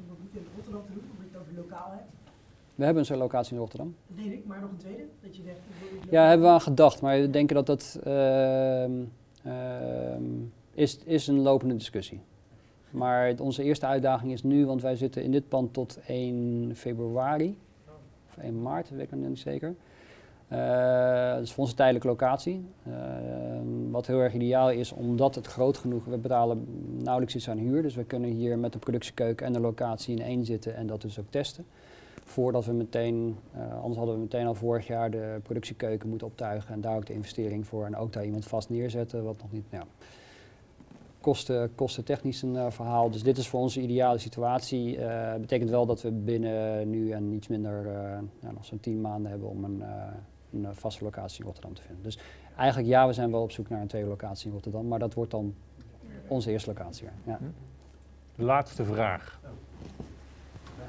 [0.00, 2.10] om dat niet in Rotterdam te doen, omdat je het over lokaal hebt?
[2.74, 3.94] We hebben zo'n locatie in Rotterdam.
[4.06, 5.02] Dat weet ik, maar nog een tweede?
[5.22, 5.58] Dat je zegt,
[6.10, 8.92] Ja, hebben we aan gedacht, maar we denken dat dat ehm,
[9.44, 10.22] ehm,
[10.74, 12.20] is, is een lopende discussie.
[12.90, 16.72] Maar het- onze eerste uitdaging is nu, want wij zitten in dit pand tot 1
[16.76, 17.56] februari,
[18.28, 19.74] of 1 maart, weet ik nog niet zeker.
[20.48, 22.64] Eh, dat is voor ons een tijdelijke locatie.
[22.86, 26.66] Ehm, wat heel erg ideaal is, omdat het groot genoeg we betalen
[27.02, 27.82] nauwelijks iets aan huur.
[27.82, 31.02] Dus we kunnen hier met de productiekeuken en de locatie in één zitten en dat
[31.02, 31.66] dus ook testen.
[32.24, 36.74] Voordat we meteen, eh, anders hadden we meteen al vorig jaar de productiekeuken moeten optuigen
[36.74, 39.64] en daar ook de investering voor en ook daar iemand vast neerzetten, wat nog niet,
[39.70, 39.84] ja,
[41.20, 43.10] kosten, kosten technisch een eh, verhaal.
[43.10, 44.98] Dus dit is voor ons de ideale situatie.
[44.98, 49.00] Eh betekent wel dat we binnen nu en iets minder, eh, ja, nog zo'n tien
[49.00, 49.88] maanden hebben om een, eh,
[50.52, 52.02] een eh, vaste locatie in Rotterdam te vinden.
[52.04, 52.18] Dus
[52.56, 55.14] eigenlijk ja, we zijn wel op zoek naar een tweede locatie in Rotterdam, maar dat
[55.14, 55.54] wordt dan
[56.26, 57.06] onze eerste locatie.
[57.24, 57.38] Ja.
[58.34, 59.40] Laatste vraag.
[59.42, 59.48] Ja,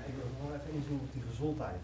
[0.07, 1.75] ik wil nog even inzoomen op die gezondheid.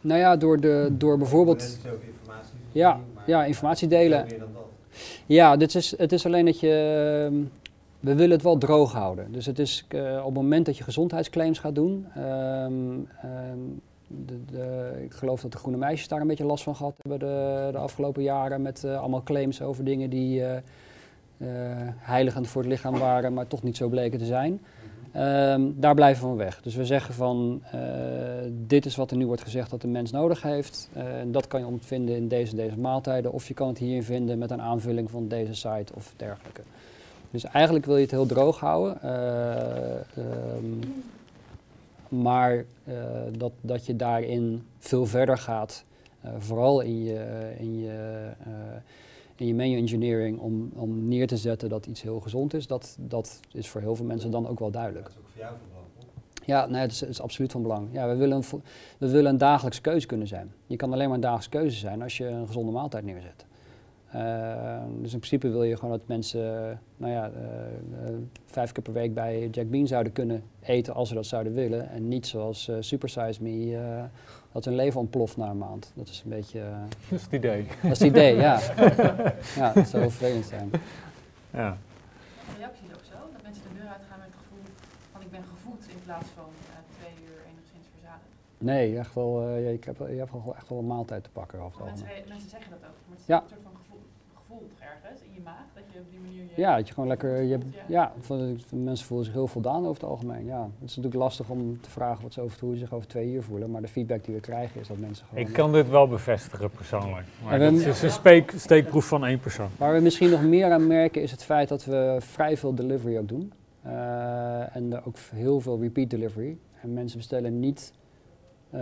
[0.00, 1.62] Nou ja, door, de, door bijvoorbeeld...
[1.62, 2.54] Informatie.
[2.72, 4.26] Ja, maar ja, informatie delen.
[5.26, 6.68] Ja, dit is, het is alleen dat je.
[7.30, 7.42] ehm,
[8.00, 9.32] We willen het wel droog houden.
[9.32, 12.06] Dus het is eh, op het moment dat je gezondheidsclaims gaat doen.
[12.14, 13.58] ehm, ehm,
[14.26, 17.68] de, ik geloof dat de groene meisjes daar een beetje last van gehad hebben de,
[17.72, 18.62] de afgelopen jaren.
[18.62, 20.62] Met eh, allemaal claims over dingen die eh, eh,
[21.98, 24.60] heiligend voor het lichaam waren, maar toch niet zo bleken te zijn.
[25.12, 26.62] Ehm, daar blijven we van weg.
[26.62, 27.62] Dus we zeggen van,
[28.66, 30.90] dit is wat er nu wordt gezegd dat de mens nodig heeft.
[30.92, 33.32] En dat kan je ontvinden in deze deze maaltijden.
[33.32, 36.62] Of je kan het hierin vinden met een aanvulling van deze site of dergelijke.
[37.30, 39.02] Dus eigenlijk wil je het heel droog houden.
[39.02, 40.88] ehm,
[42.12, 42.94] maar eh,
[43.36, 45.84] dat, dat je daarin veel verder gaat.
[46.20, 48.52] eh, vooral in je, in je, eh,
[49.36, 52.66] in je menu engineering om, om neer te zetten dat iets heel gezond is.
[52.66, 55.04] Dat, dat is voor heel veel mensen dan ook wel duidelijk.
[55.04, 55.86] Dat is ook voor jou van belang.
[56.44, 57.88] Ja, nee, het is, het is absoluut van belang.
[57.92, 58.42] Ja, we, willen
[58.98, 60.52] we willen een dagelijkse keuze kunnen zijn.
[60.66, 63.44] Je kan alleen maar een dagelijkse keuze zijn als je een gezonde maaltijd neerzet.
[64.12, 68.82] Eh, dus in principe wil je gewoon dat mensen nou ja, eh, eh, vijf keer
[68.82, 71.90] per week bij Jack Bean zouden kunnen eten als ze dat zouden willen.
[71.90, 74.04] En niet zoals eh, Super Size Me, eh,
[74.52, 75.92] dat hun leven ontploft na een maand.
[75.94, 76.60] Dat is een beetje,
[77.10, 77.66] Dat is het idee.
[77.82, 78.60] dat is het idee, ja.
[79.60, 80.70] ja, het zou vervelend zijn.
[81.50, 81.76] Ja.
[82.46, 84.64] De reactie is ook zo, dat mensen de deur uitgaan met het gevoel
[85.12, 88.28] van ik ben gevoed in plaats van eh, twee uur enigszins verzadigd.
[88.58, 91.30] Nee, echt wel, eh, ja, ik heb, je hebt wel echt wel een maaltijd te
[91.30, 93.40] pakken mensen, mensen zeggen dat ook, maar het is Ja.
[93.42, 93.72] een soort van
[94.58, 96.60] toch ergens in je maag, dat je op die manier je...
[96.60, 97.42] Ja, dat je gewoon lekker.
[97.42, 100.44] Je, voelt, ja, van- van mensen voelen zich heel voldaan over het algemeen.
[100.44, 103.08] Ja, het is natuurlijk lastig om te vragen wat ze over, hoe ze zich over
[103.08, 103.70] twee uur voelen.
[103.70, 105.44] Maar de feedback die we krijgen is dat mensen gewoon.
[105.46, 107.26] Ik kan dit wel bevestigen persoonlijk.
[107.44, 109.68] Maar dat is een speek- steekproef van één persoon.
[109.78, 113.18] Waar we misschien nog meer aan merken is het feit dat we vrij veel delivery
[113.18, 113.52] ook doen.
[113.82, 116.56] Eh, en er ook heel veel repeat delivery.
[116.80, 117.92] En mensen bestellen niet
[118.70, 118.80] eh,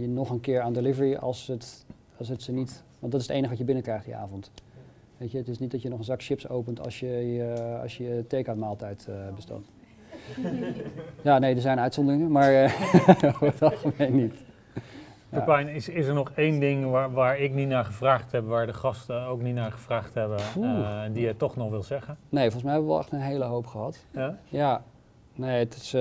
[0.00, 1.84] je nog een keer aan delivery als het,
[2.18, 2.82] als het ze niet.
[2.98, 4.50] Want dat is het enige wat je binnenkrijgt die avond.
[5.24, 7.78] Weet je, het is niet dat je nog een zak chips opent als je je,
[7.82, 9.66] als je, je take-out maaltijd eh, bestelt.
[11.22, 14.34] Ja, nee, er zijn uitzonderingen, maar eh, over het algemeen niet.
[15.28, 15.38] Ja.
[15.38, 18.66] Pepijn, is, is er nog één ding waar, waar ik niet naar gevraagd heb, waar
[18.66, 22.16] de gasten ook niet naar gevraagd hebben, eh, die je toch nog wil zeggen?
[22.28, 24.04] Nee, volgens mij hebben we wel echt een hele hoop gehad.
[24.10, 24.38] Ja?
[24.48, 24.82] Ja,
[25.34, 25.96] nee, het is.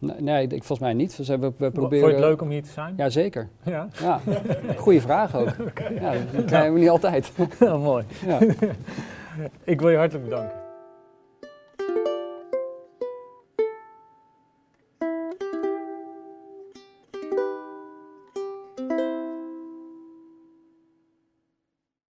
[0.00, 1.16] Nee, nee, ik, volgens mij niet.
[1.16, 2.08] We, we Vond proberen.
[2.08, 2.94] je het leuk om hier te zijn?
[2.96, 3.48] Ja, zeker.
[3.64, 4.20] Ja, Ja,
[4.76, 5.48] goede vraag ook.
[6.00, 7.32] Ja, dat krijgen we niet altijd.
[7.60, 8.04] Ja, mooi.
[8.26, 8.38] Ja.
[9.64, 10.56] Ik wil je hartelijk bedanken.